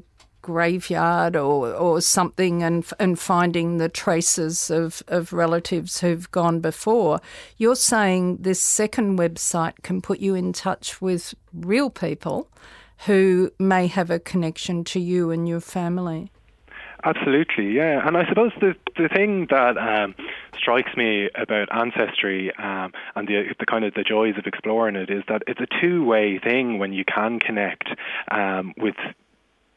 graveyard 0.46 1.36
or, 1.36 1.74
or 1.74 2.00
something 2.00 2.62
and 2.62 2.86
and 3.00 3.18
finding 3.18 3.78
the 3.78 3.90
traces 3.90 4.70
of, 4.70 5.02
of 5.08 5.34
relatives 5.34 6.02
who've 6.02 6.30
gone 6.30 6.60
before. 6.60 7.20
You're 7.58 7.76
saying 7.76 8.38
this 8.42 8.62
second 8.62 9.18
website 9.18 9.82
can 9.82 10.04
put 10.04 10.20
you 10.20 10.36
in 10.36 10.54
touch 10.54 11.02
with 11.02 11.34
real 11.52 11.90
people 11.90 12.48
who 13.08 13.52
may 13.58 13.88
have 13.88 14.12
a 14.12 14.20
connection 14.20 14.84
to 14.84 15.00
you 15.00 15.32
and 15.32 15.50
your 15.50 15.62
family. 15.62 16.32
Absolutely, 17.04 17.72
yeah. 17.72 18.08
And 18.08 18.16
I 18.16 18.28
suppose 18.30 18.52
the 18.62 18.76
the 18.98 19.10
thing 19.10 19.48
that 19.50 19.80
um, 19.80 20.14
strikes 20.56 20.96
me 20.96 21.30
about 21.34 21.70
ancestry 21.76 22.56
um, 22.56 22.94
and 23.16 23.28
the 23.28 23.56
the 23.58 23.66
kind 23.66 23.84
of 23.84 23.96
the 23.96 24.04
joys 24.04 24.36
of 24.38 24.46
exploring 24.46 24.96
it 24.96 25.10
is 25.10 25.24
that 25.28 25.42
it's 25.48 25.60
a 25.60 25.82
two 25.82 26.06
way 26.06 26.38
thing 26.38 26.78
when 26.78 26.94
you 26.94 27.04
can 27.04 27.40
connect 27.40 27.90
um, 28.30 28.76
with 28.78 28.96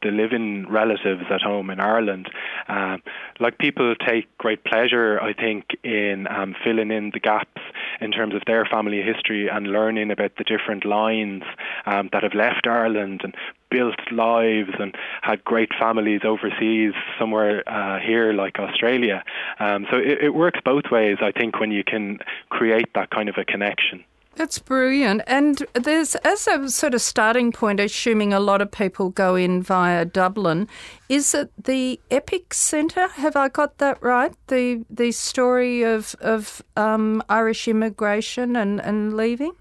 the 0.01 0.09
living 0.09 0.65
relatives 0.69 1.23
at 1.29 1.41
home 1.41 1.69
in 1.69 1.79
Ireland. 1.79 2.29
Um, 2.67 3.01
like 3.39 3.57
people 3.57 3.95
take 3.95 4.25
great 4.37 4.63
pleasure, 4.63 5.19
I 5.21 5.33
think, 5.33 5.65
in 5.83 6.27
um, 6.27 6.55
filling 6.63 6.91
in 6.91 7.11
the 7.13 7.19
gaps 7.19 7.61
in 8.01 8.11
terms 8.11 8.35
of 8.35 8.41
their 8.45 8.65
family 8.65 9.01
history 9.01 9.49
and 9.49 9.67
learning 9.67 10.11
about 10.11 10.31
the 10.37 10.43
different 10.43 10.85
lines 10.85 11.43
um, 11.85 12.09
that 12.13 12.23
have 12.23 12.33
left 12.33 12.67
Ireland 12.67 13.21
and 13.23 13.35
built 13.69 13.99
lives 14.11 14.71
and 14.79 14.95
had 15.21 15.43
great 15.43 15.69
families 15.79 16.21
overseas 16.23 16.93
somewhere 17.19 17.63
uh, 17.67 17.99
here 17.99 18.33
like 18.33 18.57
Australia. 18.59 19.23
Um, 19.59 19.85
so 19.91 19.97
it, 19.97 20.23
it 20.23 20.33
works 20.33 20.59
both 20.63 20.85
ways, 20.91 21.17
I 21.21 21.31
think, 21.31 21.59
when 21.59 21.71
you 21.71 21.83
can 21.83 22.19
create 22.49 22.93
that 22.95 23.11
kind 23.11 23.29
of 23.29 23.35
a 23.37 23.45
connection. 23.45 24.03
That's 24.39 24.57
brilliant. 24.57 25.21
And 25.27 25.61
there's, 25.73 26.15
as 26.15 26.47
a 26.47 26.69
sort 26.69 26.93
of 26.93 27.01
starting 27.01 27.51
point, 27.51 27.81
assuming 27.81 28.31
a 28.31 28.39
lot 28.39 28.61
of 28.61 28.71
people 28.71 29.09
go 29.09 29.35
in 29.35 29.61
via 29.61 30.05
Dublin, 30.05 30.69
is 31.09 31.35
it 31.35 31.51
the 31.61 31.99
Epic 32.09 32.53
Centre? 32.53 33.09
Have 33.09 33.35
I 33.35 33.49
got 33.49 33.79
that 33.79 34.01
right? 34.01 34.31
The 34.47 34.85
the 34.89 35.11
story 35.11 35.83
of 35.83 36.15
of 36.21 36.61
um, 36.77 37.21
Irish 37.27 37.67
immigration 37.67 38.55
and, 38.55 38.79
and 38.79 39.17
leaving. 39.17 39.51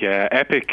Yeah, 0.00 0.28
Epic, 0.32 0.70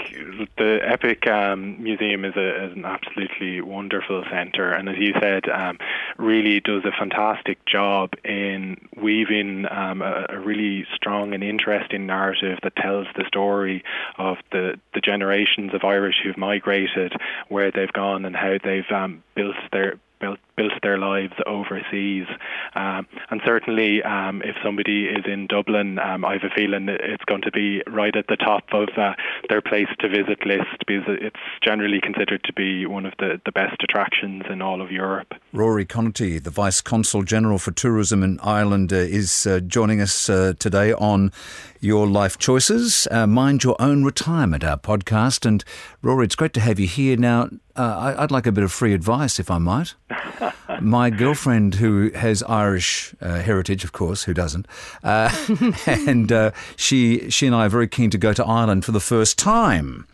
the 0.58 0.80
Epic 0.82 1.28
um, 1.28 1.84
Museum 1.84 2.24
is, 2.24 2.38
a, 2.38 2.68
is, 2.68 2.78
an 2.78 2.86
absolutely 2.86 3.60
wonderful 3.60 4.24
centre, 4.32 4.72
and 4.72 4.88
as 4.88 4.96
you 4.98 5.14
said, 5.20 5.50
um, 5.50 5.80
really 6.18 6.62
does 6.62 6.86
a 6.86 6.92
fantastic 6.98 7.66
job 7.66 8.14
in 8.24 8.78
weaving 8.96 9.66
um, 9.70 10.02
a, 10.02 10.28
a, 10.30 10.40
really 10.40 10.86
strong 10.96 11.34
and 11.34 11.44
interesting 11.44 12.06
narrative 12.06 12.60
that 12.64 12.78
tells 12.78 13.06
the 13.18 13.26
story 13.28 13.84
of 14.18 14.38
the, 14.54 14.80
the 14.94 15.02
generations 15.02 15.74
of 15.74 15.84
Irish 15.84 16.16
who've 16.24 16.38
migrated, 16.38 17.12
where 17.50 17.70
they've 17.70 17.92
gone, 17.92 18.24
and 18.24 18.34
how 18.34 18.58
they've 18.64 18.90
um, 18.92 19.24
built 19.36 19.58
their 19.74 20.00
built 20.20 20.40
built 20.56 20.74
their 20.82 20.98
lives 20.98 21.34
overseas. 21.46 22.26
Um, 22.76 23.08
and 23.30 23.42
certainly, 23.46 24.02
um, 24.04 24.42
if 24.44 24.56
somebody 24.64 25.06
is 25.06 25.26
in 25.26 25.48
Dublin, 25.48 26.00
um, 26.00 26.26
I 26.26 26.34
have 26.34 26.44
a 26.44 26.54
feeling 26.56 26.90
it's 26.90 27.24
going 27.26 27.44
to 27.44 27.52
be 27.52 27.82
right 27.88 28.16
at 28.16 28.28
the 28.28 28.36
top 28.36 28.64
of 28.74 28.90
uh, 28.98 29.14
their 29.50 29.62
place 29.62 29.88
to 30.00 30.10
visit 30.10 30.46
list 30.46 30.86
because 30.88 31.04
it's 31.08 31.40
generally 31.64 32.02
considered 32.02 32.44
to 32.46 32.54
be 32.54 32.86
one 32.86 33.06
of 33.06 33.14
the, 33.20 33.40
the 33.46 33.52
best 33.52 33.84
attractions 33.84 34.44
in 34.50 34.62
all 34.62 34.82
of 34.82 34.92
Europe. 34.92 35.34
Rory 35.58 35.86
Connerty, 35.86 36.38
the 36.38 36.52
Vice 36.52 36.82
Consul 36.82 37.24
General 37.24 37.58
for 37.58 37.72
Tourism 37.72 38.22
in 38.22 38.40
Ireland, 38.42 38.94
uh, 38.94 38.98
is 38.98 39.48
uh, 39.48 39.60
joining 39.60 40.00
us 40.00 40.30
uh, 40.30 40.54
today 40.60 40.94
on 40.94 41.32
Your 41.80 42.06
Life 42.06 42.38
Choices, 42.38 43.08
uh, 43.10 43.26
Mind 43.26 43.64
Your 43.64 43.76
Own 43.80 44.04
Retirement, 44.04 44.64
our 44.64 44.78
podcast. 44.78 45.48
And 45.48 45.64
Rory, 46.04 46.26
it's 46.26 46.36
great 46.36 46.54
to 46.54 46.60
have 46.60 46.80
you 46.80 46.86
here. 46.86 47.18
Now, 47.18 47.50
uh, 47.76 48.14
I'd 48.20 48.30
like 48.30 48.46
a 48.46 48.52
bit 48.52 48.64
of 48.64 48.72
free 48.72 48.94
advice, 48.94 49.40
if 49.40 49.50
I 49.50 49.58
might. 49.58 49.96
My 50.80 51.10
girlfriend, 51.10 51.76
who 51.76 52.12
has 52.12 52.44
Irish 52.44 53.16
uh, 53.20 53.40
heritage, 53.40 53.84
of 53.84 53.94
course, 53.94 54.26
who 54.26 54.36
doesn't, 54.36 54.68
and 55.02 56.54
she, 56.76 57.32
she 57.32 57.48
and 57.48 57.56
I 57.56 57.66
are 57.66 57.70
very 57.70 57.88
keen 57.88 58.12
to 58.12 58.20
go 58.20 58.32
to 58.32 58.46
Ireland 58.46 58.86
for 58.86 58.92
the 58.92 59.00
first 59.00 59.40
time. 59.40 60.06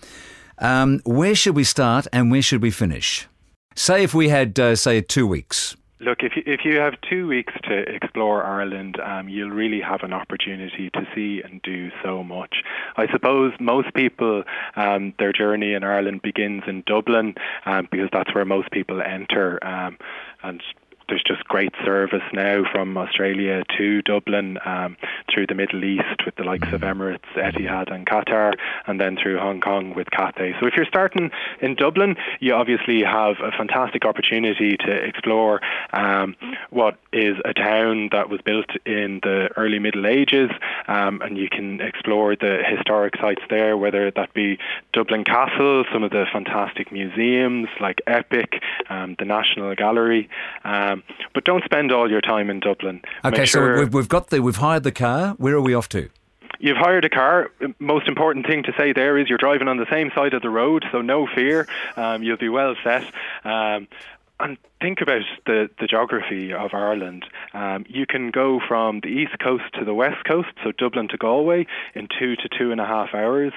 Um, 0.60 1.02
where 1.04 1.36
should 1.36 1.56
we 1.56 1.66
start 1.66 2.08
and 2.14 2.32
where 2.32 2.42
should 2.42 2.62
we 2.62 2.72
finish? 2.72 3.28
Say 3.76 4.04
if 4.04 4.14
we 4.14 4.30
had, 4.30 4.60
uh, 4.60 4.76
say, 4.76 5.02
two 5.02 5.28
weeks. 5.28 5.76
Look, 6.00 6.20
if 6.22 6.36
you, 6.36 6.44
if 6.46 6.66
you 6.66 6.80
have 6.80 6.96
two 7.10 7.28
weeks 7.28 7.54
to 7.64 7.78
explore 7.78 8.44
Ireland, 8.44 9.00
um, 9.00 9.30
you'll 9.30 9.52
really 9.52 9.80
have 9.80 10.04
an 10.04 10.12
opportunity 10.12 10.90
to 10.90 11.08
see 11.16 11.42
and 11.42 11.62
do 11.62 11.92
so 12.04 12.24
much. 12.24 12.58
I 12.98 13.08
suppose 13.10 13.54
most 13.60 13.94
people, 13.94 14.44
um, 14.76 15.14
their 15.18 15.32
journey 15.32 15.74
in 15.74 15.84
Ireland 15.86 16.22
begins 16.22 16.64
in 16.68 16.84
Dublin 16.86 17.36
um, 17.66 17.88
because 17.90 18.10
that's 18.12 18.36
where 18.36 18.44
most 18.44 18.70
people 18.72 19.02
enter. 19.02 19.66
Um, 19.66 19.98
and 20.42 20.62
there's 21.08 21.24
just 21.24 21.44
great 21.46 21.74
service 21.84 22.24
now 22.34 22.64
from 22.72 22.98
Australia 22.98 23.64
to 23.78 24.02
Dublin 24.02 24.58
um, 24.66 24.98
through 25.32 25.48
the 25.48 25.56
Middle 25.56 25.84
East 25.84 26.26
with 26.26 26.36
the 26.36 26.44
likes 26.44 26.68
of 26.72 26.82
mm-hmm. 26.82 27.02
Emirates, 27.02 27.26
Etihad, 27.36 27.94
and 27.94 28.06
Qatar, 28.06 28.54
and 28.88 29.00
then 29.00 29.18
through 29.22 29.40
Hong 29.40 29.62
Kong 29.62 29.94
with 29.94 30.10
Cathay. 30.12 30.54
So 30.60 30.68
if 30.68 30.74
you're 30.76 30.86
starting 30.86 31.32
in 31.62 31.76
Dublin, 31.76 32.16
you 32.40 32.54
obviously 32.54 33.04
have 33.04 33.36
a 33.44 33.52
fantastic 33.52 34.06
opportunity 34.06 34.78
to 34.78 34.92
explore 34.92 35.62
um, 35.92 36.36
what 36.70 36.98
is 37.12 37.38
a 37.46 37.54
town 37.54 38.10
that 38.12 38.30
was 38.30 38.42
built 38.42 38.70
in 38.86 39.20
the 39.24 39.50
early 39.58 39.80
Middle 39.80 40.08
Ages, 40.08 40.50
um, 40.88 41.22
and 41.22 41.38
you 41.38 41.50
can 41.50 41.82
explore 41.82 42.36
the 42.36 42.64
historic 42.68 43.16
sites 43.18 43.42
there, 43.50 43.78
whether 43.78 44.12
that 44.12 44.34
be 44.34 44.58
Dublin 44.94 45.24
Castle, 45.24 45.84
some 45.92 46.04
of 46.04 46.12
the 46.12 46.26
fantastic 46.32 46.92
museums 46.92 47.68
like 47.80 48.02
Epic, 48.08 48.62
um, 48.90 49.16
the 49.20 49.26
National 49.26 49.76
Gallery. 49.76 50.30
Um, 50.64 51.03
um, 51.10 51.16
but 51.34 51.44
don't 51.44 51.64
spend 51.64 51.92
all 51.92 52.10
your 52.10 52.22
time 52.22 52.50
in 52.50 52.60
Dublin. 52.60 53.02
Okay, 53.26 53.46
sure 53.46 53.76
so 53.76 53.82
we've, 53.82 53.94
we've 53.94 54.10
got 54.10 54.30
the 54.30 54.42
we've 54.42 54.56
hired 54.56 54.84
the 54.84 54.92
car. 54.92 55.36
Where 55.38 55.56
are 55.56 55.62
we 55.62 55.74
off 55.74 55.90
to? 55.90 56.10
You've 56.60 56.78
hired 56.78 57.04
a 57.04 57.10
car. 57.10 57.52
Most 57.80 58.08
important 58.08 58.48
thing 58.48 58.64
to 58.64 58.74
say 58.78 58.94
there 58.94 59.18
is 59.18 59.28
you're 59.28 59.38
driving 59.38 59.68
on 59.68 59.78
the 59.78 59.90
same 59.92 60.12
side 60.16 60.34
of 60.34 60.42
the 60.42 60.50
road, 60.50 60.86
so 60.94 61.02
no 61.02 61.28
fear. 61.28 61.68
Um, 61.98 62.24
you'll 62.24 62.38
be 62.38 62.48
well 62.48 62.76
set. 62.84 63.04
Um, 63.44 63.88
and 64.40 64.58
think 64.82 65.02
about 65.02 65.24
the, 65.46 65.70
the 65.80 65.88
geography 65.88 66.54
of 66.54 66.74
Ireland. 66.74 67.26
Um, 67.54 67.86
you 67.88 68.06
can 68.06 68.32
go 68.32 68.60
from 68.66 69.00
the 69.02 69.08
east 69.08 69.40
coast 69.40 69.64
to 69.78 69.86
the 69.86 69.94
west 69.94 70.26
coast, 70.26 70.50
so 70.64 70.72
Dublin 70.72 71.08
to 71.10 71.18
Galway, 71.18 71.68
in 71.96 72.08
two 72.08 72.36
to 72.38 72.50
two 72.50 72.72
and 72.72 72.82
a 72.82 72.86
half 72.86 73.14
hours. 73.14 73.54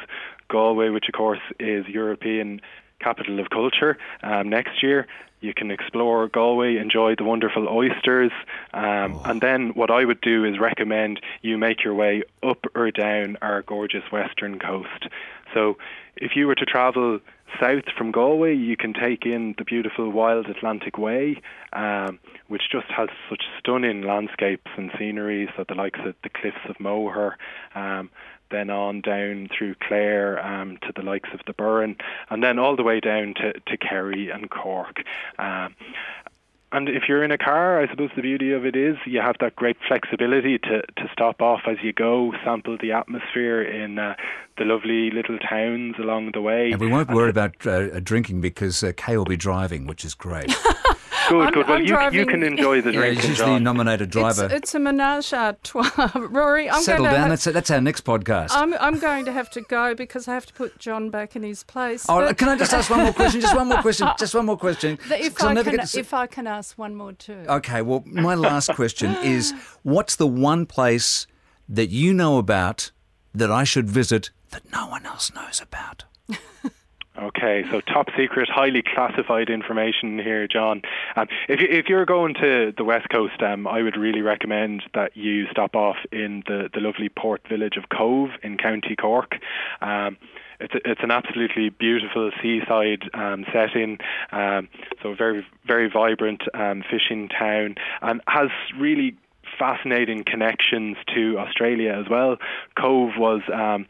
Galway, 0.48 0.90
which 0.90 1.06
of 1.08 1.14
course 1.14 1.40
is 1.58 1.86
European 1.88 2.60
capital 3.00 3.40
of 3.40 3.50
culture 3.50 3.98
um, 4.22 4.48
next 4.48 4.82
year. 4.82 5.06
You 5.40 5.52
can 5.54 5.70
explore 5.70 6.28
Galway, 6.28 6.76
enjoy 6.76 7.14
the 7.14 7.24
wonderful 7.24 7.68
oysters, 7.68 8.32
um, 8.72 9.14
oh. 9.14 9.22
and 9.26 9.40
then 9.40 9.70
what 9.74 9.90
I 9.90 10.04
would 10.04 10.20
do 10.20 10.44
is 10.44 10.58
recommend 10.58 11.20
you 11.42 11.58
make 11.58 11.84
your 11.84 11.94
way 11.94 12.22
up 12.42 12.64
or 12.74 12.90
down 12.90 13.36
our 13.42 13.62
gorgeous 13.62 14.10
western 14.10 14.58
coast. 14.58 15.06
So, 15.52 15.76
if 16.16 16.32
you 16.34 16.46
were 16.46 16.54
to 16.54 16.64
travel 16.64 17.20
south 17.60 17.84
from 17.96 18.12
Galway, 18.12 18.54
you 18.54 18.76
can 18.76 18.92
take 18.92 19.24
in 19.24 19.54
the 19.58 19.64
beautiful 19.64 20.10
Wild 20.10 20.46
Atlantic 20.46 20.98
Way, 20.98 21.40
um, 21.72 22.18
which 22.48 22.62
just 22.70 22.86
has 22.88 23.08
such 23.30 23.44
stunning 23.58 24.02
landscapes 24.02 24.70
and 24.76 24.90
sceneries, 24.98 25.48
so 25.56 25.64
the 25.68 25.74
likes 25.74 26.00
of 26.04 26.14
the 26.22 26.28
cliffs 26.28 26.56
of 26.68 26.78
Moher. 26.80 27.36
Um, 27.74 28.10
then 28.50 28.70
on 28.70 29.00
down 29.00 29.48
through 29.56 29.74
Clare 29.74 30.44
um, 30.44 30.78
to 30.82 30.92
the 30.94 31.02
likes 31.02 31.30
of 31.32 31.40
the 31.46 31.52
Burren, 31.52 31.96
and 32.30 32.42
then 32.42 32.58
all 32.58 32.76
the 32.76 32.84
way 32.84 33.00
down 33.00 33.34
to, 33.34 33.52
to 33.52 33.76
Kerry 33.76 34.30
and 34.30 34.48
Cork. 34.48 35.02
Um, 35.38 35.74
and 36.72 36.88
if 36.88 37.04
you're 37.08 37.22
in 37.22 37.30
a 37.30 37.38
car, 37.38 37.80
I 37.80 37.88
suppose 37.88 38.10
the 38.16 38.22
beauty 38.22 38.52
of 38.52 38.66
it 38.66 38.74
is 38.74 38.96
you 39.06 39.20
have 39.20 39.36
that 39.40 39.54
great 39.54 39.76
flexibility 39.86 40.58
to, 40.58 40.82
to 40.82 41.08
stop 41.12 41.40
off 41.40 41.60
as 41.66 41.76
you 41.82 41.92
go, 41.92 42.32
sample 42.44 42.76
the 42.80 42.92
atmosphere 42.92 43.62
in 43.62 43.98
uh, 43.98 44.14
the 44.58 44.64
lovely 44.64 45.10
little 45.10 45.38
towns 45.38 45.94
along 45.98 46.32
the 46.32 46.40
way. 46.40 46.72
And 46.72 46.80
we 46.80 46.88
won't 46.88 47.10
worry 47.10 47.30
about 47.30 47.66
uh, 47.66 48.00
drinking 48.00 48.40
because 48.40 48.82
uh, 48.82 48.92
Kaye 48.96 49.16
will 49.16 49.24
be 49.24 49.36
driving, 49.36 49.86
which 49.86 50.04
is 50.04 50.14
great. 50.14 50.54
Good, 51.28 51.46
I'm, 51.46 51.52
good. 51.52 51.68
Well, 51.68 51.82
you, 51.82 52.20
you 52.20 52.26
can 52.26 52.42
enjoy 52.42 52.80
the 52.80 52.92
drink. 52.92 53.22
Yeah, 53.22 53.28
he's 53.28 53.38
the 53.38 53.58
nominated 53.58 54.10
driver. 54.10 54.44
It's, 54.44 54.54
it's, 54.54 54.74
a 54.74 54.78
menage 54.78 55.32
a 55.32 55.56
trois. 55.62 55.90
Rory, 56.14 56.70
I'm 56.70 56.82
Settle 56.82 57.06
going 57.06 57.16
down. 57.16 57.24
To 57.24 57.28
that's, 57.30 57.44
that's 57.44 57.70
our 57.70 57.80
next 57.80 58.04
podcast. 58.04 58.50
I'm, 58.52 58.74
I'm 58.74 58.98
going 58.98 59.24
to 59.24 59.32
have 59.32 59.50
to 59.50 59.60
go 59.62 59.94
because 59.94 60.28
I 60.28 60.34
have 60.34 60.46
to 60.46 60.52
put 60.52 60.78
John 60.78 61.10
back 61.10 61.34
in 61.34 61.42
his 61.42 61.64
place. 61.64 62.06
Oh, 62.08 62.32
can 62.34 62.48
I 62.48 62.56
just 62.56 62.72
ask 62.72 62.90
one 62.90 63.00
more 63.00 63.12
question? 63.12 63.40
Just 63.40 63.56
one 63.56 63.68
more 63.68 63.82
question. 63.82 64.08
Just 64.18 64.34
one 64.34 64.46
more 64.46 64.56
question. 64.56 64.98
If 65.10 65.42
I, 65.42 65.62
can, 65.62 65.80
if 65.80 66.14
I 66.14 66.26
can 66.26 66.46
ask 66.46 66.78
one 66.78 66.94
more 66.94 67.12
too. 67.12 67.44
Okay, 67.48 67.82
well, 67.82 68.02
my 68.06 68.34
last 68.34 68.70
question 68.74 69.14
is 69.22 69.52
what's 69.82 70.16
the 70.16 70.26
one 70.26 70.66
place 70.66 71.26
that 71.68 71.90
you 71.90 72.14
know 72.14 72.38
about 72.38 72.92
that 73.34 73.50
I 73.50 73.64
should 73.64 73.88
visit 73.88 74.30
that 74.50 74.70
no 74.72 74.86
one 74.86 75.04
else 75.06 75.32
knows 75.34 75.60
about? 75.60 76.04
Okay, 77.18 77.64
so 77.70 77.80
top 77.80 78.08
secret, 78.16 78.48
highly 78.50 78.82
classified 78.82 79.48
information 79.48 80.18
here, 80.18 80.46
John. 80.46 80.82
Um, 81.16 81.28
if, 81.48 81.62
you, 81.62 81.68
if 81.70 81.86
you're 81.88 82.04
going 82.04 82.34
to 82.34 82.74
the 82.76 82.84
west 82.84 83.08
coast, 83.08 83.42
um, 83.42 83.66
I 83.66 83.80
would 83.80 83.96
really 83.96 84.20
recommend 84.20 84.82
that 84.92 85.16
you 85.16 85.46
stop 85.50 85.74
off 85.74 85.96
in 86.12 86.42
the, 86.46 86.68
the 86.74 86.80
lovely 86.80 87.08
port 87.08 87.40
village 87.48 87.78
of 87.78 87.88
Cobh 87.88 88.28
in 88.42 88.58
County 88.58 88.96
Cork. 88.96 89.36
Um, 89.80 90.18
it's 90.60 90.74
a, 90.74 90.90
it's 90.90 91.00
an 91.02 91.10
absolutely 91.10 91.70
beautiful 91.70 92.30
seaside 92.42 93.08
um, 93.14 93.46
setting, 93.50 93.98
um, 94.32 94.68
so 95.02 95.14
very 95.14 95.46
very 95.66 95.90
vibrant 95.90 96.42
um, 96.54 96.82
fishing 96.90 97.28
town, 97.28 97.76
and 98.02 98.20
has 98.26 98.48
really 98.78 99.16
fascinating 99.58 100.24
connections 100.24 100.96
to 101.14 101.38
Australia 101.38 101.92
as 101.92 102.08
well. 102.08 102.36
Cobh 102.76 103.16
was 103.16 103.42
um, 103.52 103.86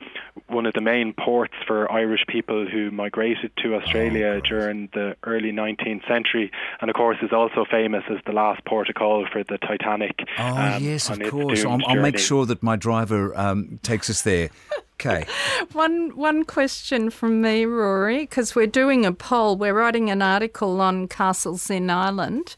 one 0.49 0.67
of 0.67 0.75
the 0.75 0.81
main 0.81 1.13
ports 1.13 1.55
for 1.67 1.91
Irish 1.91 2.25
people 2.29 2.67
who 2.67 2.91
migrated 2.91 3.51
to 3.63 3.75
Australia 3.75 4.37
oh, 4.37 4.41
during 4.41 4.89
the 4.93 5.17
early 5.25 5.53
19th 5.53 6.07
century, 6.07 6.51
and 6.81 6.91
of 6.91 6.97
course 6.97 7.19
is 7.23 7.33
also 7.33 7.65
famous 7.71 8.05
as 8.11 8.19
the 8.27 8.33
last 8.33 8.65
port 8.65 8.89
of 8.89 8.95
call 8.95 9.27
for 9.31 9.43
the 9.45 9.59
Titanic. 9.59 10.27
Oh 10.39 10.57
um, 10.57 10.83
yes, 10.83 11.11
of 11.11 11.21
course. 11.29 11.65
I'll, 11.65 11.81
I'll, 11.87 12.01
make 12.01 12.19
sure 12.19 12.47
that 12.47 12.63
my 12.63 12.77
driver 12.77 13.37
um, 13.37 13.81
takes 13.83 14.09
us 14.11 14.23
there. 14.23 14.51
Okay. 14.95 15.27
one 15.73 16.17
one 16.17 16.45
question 16.45 17.11
from 17.11 17.41
me, 17.41 17.65
Rory, 17.65 18.21
because 18.21 18.55
we're 18.55 18.67
doing 18.67 19.05
a 19.05 19.13
poll. 19.13 19.57
We're 19.57 19.75
writing 19.75 20.11
an 20.11 20.23
article 20.23 20.81
on 20.81 21.09
castles 21.09 21.71
in 21.71 21.91
Ireland. 21.91 22.57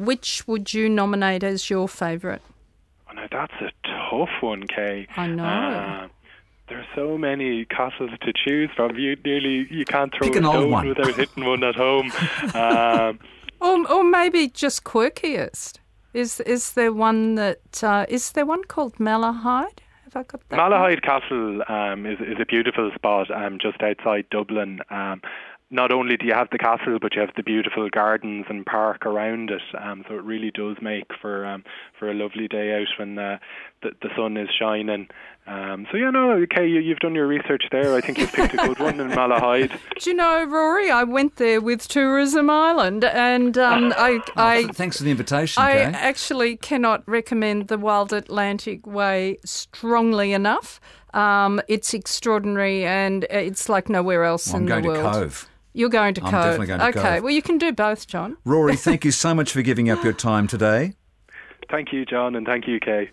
Which 0.00 0.48
would 0.48 0.72
you 0.72 0.88
nominate 0.88 1.42
as 1.42 1.68
your 1.68 1.86
favourite? 1.86 2.40
Oh, 3.10 3.12
now 3.12 3.26
that's 3.30 3.52
a 3.60 3.70
tough 3.86 4.30
one, 4.40 4.66
Kaye. 4.66 5.06
I 5.14 5.26
know. 5.26 5.44
Uh, 5.44 6.08
there 6.70 6.78
are 6.78 6.86
so 6.94 7.18
many 7.18 7.66
castles 7.66 8.10
to 8.22 8.32
choose 8.32 8.70
from. 8.74 8.96
You 8.96 9.14
nearly 9.26 9.66
you 9.70 9.84
can't 9.84 10.10
throw 10.10 10.28
Pick 10.28 10.36
a 10.36 10.38
stone 10.38 10.70
one. 10.70 10.88
without 10.88 11.14
hitting 11.14 11.44
one 11.44 11.62
at 11.62 11.74
home. 11.74 12.10
Um, 12.54 13.18
or, 13.60 13.92
or 13.92 14.02
maybe 14.02 14.48
just 14.48 14.84
quirkiest. 14.84 15.80
Is 16.14 16.40
is 16.40 16.72
there 16.72 16.94
one 16.94 17.34
that 17.34 17.84
uh, 17.84 18.06
is 18.08 18.32
there 18.32 18.46
one 18.46 18.64
called 18.64 18.94
Malahide? 18.94 19.80
Have 20.04 20.16
I 20.16 20.22
got 20.22 20.48
that? 20.48 20.58
Malahide 20.58 21.02
Castle 21.02 21.62
um, 21.68 22.06
is 22.06 22.18
is 22.20 22.38
a 22.40 22.46
beautiful 22.46 22.90
spot 22.94 23.30
um, 23.30 23.58
just 23.60 23.82
outside 23.82 24.24
Dublin. 24.30 24.80
Um, 24.88 25.20
not 25.70 25.92
only 25.92 26.16
do 26.16 26.26
you 26.26 26.34
have 26.34 26.48
the 26.50 26.58
castle, 26.58 26.98
but 27.00 27.14
you 27.14 27.20
have 27.20 27.30
the 27.36 27.44
beautiful 27.44 27.88
gardens 27.88 28.46
and 28.48 28.66
park 28.66 29.06
around 29.06 29.50
it. 29.50 29.62
Um, 29.80 30.04
so 30.08 30.16
it 30.16 30.24
really 30.24 30.50
does 30.50 30.76
make 30.82 31.06
for 31.20 31.46
um, 31.46 31.62
for 31.98 32.10
a 32.10 32.14
lovely 32.14 32.48
day 32.48 32.74
out 32.74 32.88
when 32.98 33.18
uh, 33.18 33.38
the, 33.82 33.90
the 34.02 34.08
sun 34.16 34.36
is 34.36 34.48
shining. 34.58 35.08
Um, 35.46 35.86
so 35.90 35.96
yeah, 35.96 36.10
no, 36.10 36.32
okay, 36.32 36.66
you, 36.66 36.88
have 36.90 36.98
done 36.98 37.14
your 37.14 37.26
research 37.26 37.64
there. 37.70 37.94
I 37.94 38.00
think 38.00 38.18
you've 38.18 38.32
picked 38.32 38.54
a 38.54 38.56
good 38.58 38.78
one 38.78 39.00
in 39.00 39.10
Malahide. 39.10 39.70
Do 39.98 40.10
you 40.10 40.16
know, 40.16 40.44
Rory? 40.44 40.90
I 40.90 41.04
went 41.04 41.36
there 41.36 41.60
with 41.60 41.86
Tourism 41.88 42.50
Ireland, 42.50 43.04
and 43.04 43.56
um, 43.56 43.92
I, 43.96 44.20
I 44.36 44.66
oh, 44.68 44.72
thanks 44.72 44.98
for 44.98 45.04
the 45.04 45.10
invitation. 45.10 45.62
I 45.62 45.72
Kaye. 45.72 45.82
actually 45.94 46.56
cannot 46.56 47.08
recommend 47.08 47.68
the 47.68 47.78
Wild 47.78 48.12
Atlantic 48.12 48.86
Way 48.86 49.38
strongly 49.44 50.32
enough. 50.32 50.80
Um, 51.14 51.60
it's 51.68 51.94
extraordinary, 51.94 52.84
and 52.84 53.24
it's 53.30 53.68
like 53.68 53.88
nowhere 53.88 54.24
else 54.24 54.48
well, 54.48 54.58
in 54.58 54.66
the 54.66 54.72
world. 54.72 54.86
I'm 54.86 55.02
going 55.02 55.12
to 55.12 55.20
Cobh. 55.20 55.50
You're 55.72 55.88
going 55.88 56.14
to 56.14 56.24
I'm 56.24 56.30
Cobh. 56.30 56.42
definitely 56.44 56.66
going 56.66 56.80
to 56.80 56.86
okay, 56.88 57.00
Cobh. 57.16 57.22
well, 57.22 57.32
you 57.32 57.42
can 57.42 57.58
do 57.58 57.72
both, 57.72 58.06
John. 58.06 58.36
Rory, 58.44 58.76
thank 58.76 59.04
you 59.04 59.10
so 59.24 59.34
much 59.34 59.52
for 59.52 59.62
giving 59.62 59.88
up 59.90 60.02
your 60.02 60.12
time 60.12 60.46
today. 60.46 60.94
Thank 61.70 61.92
you, 61.92 62.04
John, 62.04 62.34
and 62.34 62.46
thank 62.46 62.66
you, 62.66 62.80
Kaye. 62.80 63.10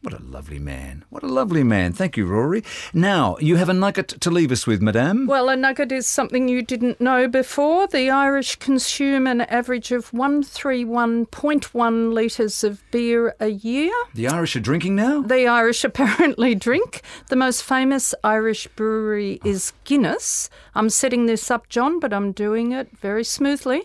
What 0.00 0.14
a 0.14 0.22
lovely 0.22 0.60
man. 0.60 1.04
What 1.10 1.24
a 1.24 1.26
lovely 1.26 1.64
man. 1.64 1.92
Thank 1.92 2.16
you, 2.16 2.24
Rory. 2.24 2.62
Now, 2.94 3.36
you 3.40 3.56
have 3.56 3.68
a 3.68 3.74
nugget 3.74 4.06
to 4.20 4.30
leave 4.30 4.52
us 4.52 4.64
with, 4.64 4.80
Madame. 4.80 5.26
Well, 5.26 5.48
a 5.48 5.56
nugget 5.56 5.90
is 5.90 6.06
something 6.06 6.46
you 6.46 6.62
didn't 6.62 7.00
know 7.00 7.26
before. 7.26 7.88
The 7.88 8.08
Irish 8.08 8.54
consume 8.56 9.26
an 9.26 9.40
average 9.40 9.90
of 9.90 10.12
131.1 10.12 12.12
litres 12.12 12.62
of 12.62 12.88
beer 12.92 13.34
a 13.40 13.48
year. 13.48 13.92
The 14.14 14.28
Irish 14.28 14.54
are 14.54 14.60
drinking 14.60 14.94
now? 14.94 15.22
The 15.22 15.48
Irish 15.48 15.82
apparently 15.84 16.54
drink. 16.54 17.02
The 17.28 17.34
most 17.34 17.64
famous 17.64 18.14
Irish 18.22 18.68
brewery 18.68 19.40
is 19.44 19.72
Guinness. 19.82 20.48
I'm 20.76 20.90
setting 20.90 21.26
this 21.26 21.50
up, 21.50 21.68
John, 21.68 21.98
but 21.98 22.12
I'm 22.12 22.30
doing 22.30 22.70
it 22.70 22.96
very 22.98 23.24
smoothly. 23.24 23.82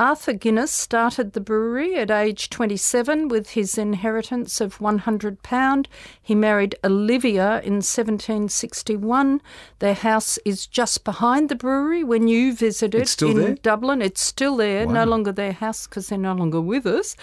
Arthur 0.00 0.32
Guinness 0.32 0.72
started 0.72 1.34
the 1.34 1.42
brewery 1.42 1.94
at 1.96 2.10
age 2.10 2.48
27 2.48 3.28
with 3.28 3.50
his 3.50 3.76
inheritance 3.76 4.58
of 4.58 4.78
£100. 4.78 5.86
He 6.22 6.34
married 6.34 6.74
Olivia 6.82 7.60
in 7.60 7.82
1761. 7.82 9.42
Their 9.80 9.92
house 9.92 10.38
is 10.46 10.66
just 10.66 11.04
behind 11.04 11.50
the 11.50 11.54
brewery 11.54 12.02
when 12.02 12.28
you 12.28 12.54
visit 12.54 12.94
it 12.94 13.02
It's 13.02 13.10
still 13.10 13.32
in 13.32 13.36
there? 13.36 13.54
Dublin. 13.56 14.00
It's 14.00 14.22
still 14.22 14.56
there, 14.56 14.86
no 14.86 15.04
longer 15.04 15.32
their 15.32 15.52
house 15.52 15.86
because 15.86 16.08
they're 16.08 16.16
no 16.16 16.32
longer 16.32 16.62
with 16.62 16.86
us. 16.86 17.14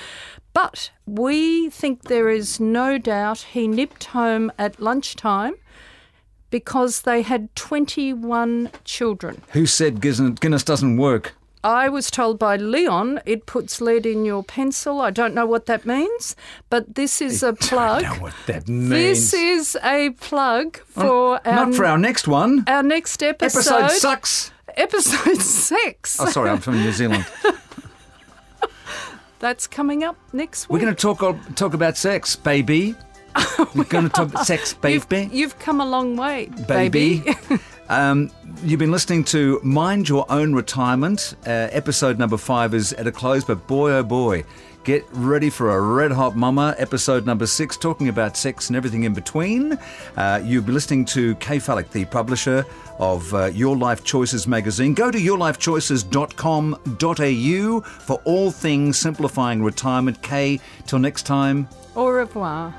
But 0.54 0.92
we 1.08 1.72
think 1.72 2.04
there 2.04 2.30
is 2.30 2.60
no 2.60 3.00
doubt 3.00 3.40
he 3.40 3.68
nipped 3.68 4.04
home 4.04 4.52
at 4.60 4.80
lunchtime 4.80 5.56
because 6.52 7.02
they 7.02 7.24
had 7.24 7.56
21 7.56 8.70
children. 8.84 9.42
Who 9.54 9.66
said 9.66 10.00
Guinness 10.00 10.64
doesn't 10.64 10.98
work? 10.98 11.34
I 11.64 11.90
was 11.90 12.12
told 12.12 12.40
by 12.40 12.56
Leon 12.56 13.20
it 13.26 13.46
puts 13.46 13.82
lead 13.82 14.06
in 14.06 14.26
your 14.26 14.44
pencil. 14.44 15.02
I 15.02 15.12
don't 15.12 15.34
know 15.34 15.46
what 15.46 15.66
that 15.66 15.86
means, 15.86 16.36
but 16.70 16.96
this 16.96 17.22
is 17.22 17.44
a 17.44 17.54
plug. 17.54 18.04
know 18.04 18.14
what 18.16 18.34
that 18.46 18.68
means. 18.68 18.90
This 18.90 19.34
is 19.34 19.78
a 19.84 20.12
plug 20.12 20.80
oh, 20.96 21.02
for 21.02 21.48
our, 21.48 21.66
Not 21.66 21.76
for 21.76 21.86
our 21.86 21.98
next 21.98 22.28
one. 22.28 22.64
our 22.68 22.84
next 22.84 23.24
episode. 23.24 23.60
Episode 23.60 23.92
sucks. 24.00 24.52
Episode 24.76 25.42
six. 25.42 26.20
Oh, 26.20 26.26
sorry, 26.28 26.50
I'm 26.52 26.60
from 26.60 26.76
New 26.76 26.92
Zealand. 26.92 27.26
That's 29.40 29.68
coming 29.68 30.04
up 30.04 30.18
next 30.34 30.68
week. 30.70 30.74
We're 30.74 30.86
going 30.86 30.96
to 30.96 31.02
talk 31.02 31.56
talk 31.56 31.74
about 31.74 31.98
sex, 31.98 32.36
baby. 32.36 32.96
We're 33.76 33.84
going 33.84 34.06
to 34.06 34.10
talk 34.10 34.30
about 34.30 34.48
sex, 34.48 34.76
You've, 34.84 35.08
baby. 35.10 35.30
you've 35.36 35.60
come 35.60 35.80
a 35.80 35.86
long 35.86 36.16
way, 36.16 36.50
baby. 36.68 37.20
baby. 37.20 37.60
um, 37.90 38.32
you've 38.64 38.80
been 38.80 38.92
listening 38.92 39.24
to 39.26 39.60
Mind 39.64 40.10
Your 40.10 40.26
Own 40.30 40.54
Retirement. 40.54 41.36
Uh, 41.46 41.68
episode 41.72 42.18
number 42.20 42.38
five 42.38 42.74
is 42.74 42.94
at 42.94 43.06
a 43.08 43.12
close, 43.12 43.44
but 43.44 43.68
boy, 43.68 43.92
oh 43.92 44.04
boy, 44.04 44.44
get 44.84 45.04
ready 45.12 45.50
for 45.50 45.72
a 45.72 45.82
red 45.82 46.12
hot 46.12 46.36
mama. 46.36 46.76
Episode 46.78 47.26
number 47.26 47.48
six, 47.48 47.78
talking 47.78 48.10
about 48.10 48.38
sex 48.38 48.70
and 48.70 48.78
everything 48.78 49.04
in 49.04 49.14
between. 49.14 49.78
Uh, 50.16 50.42
you'll 50.44 50.64
be 50.64 50.72
listening 50.72 51.06
to 51.06 51.36
Kaye 51.36 51.60
Fallick, 51.60 51.92
the 51.92 52.06
publisher 52.06 52.66
of 53.00 53.32
uh, 53.34 53.46
Your 53.46 53.78
Life 53.78 54.04
Choices 54.04 54.48
magazine. 54.48 54.94
Go 54.94 55.10
to 55.12 55.18
yourlifechoices.com.au 55.18 57.82
for 57.82 58.22
all 58.26 58.52
things 58.52 58.98
simplifying 58.98 59.64
retirement. 59.64 60.22
Kaye, 60.22 60.60
till 60.86 61.00
next 61.00 61.26
time. 61.26 61.68
Au 61.96 62.08
revoir. 62.08 62.74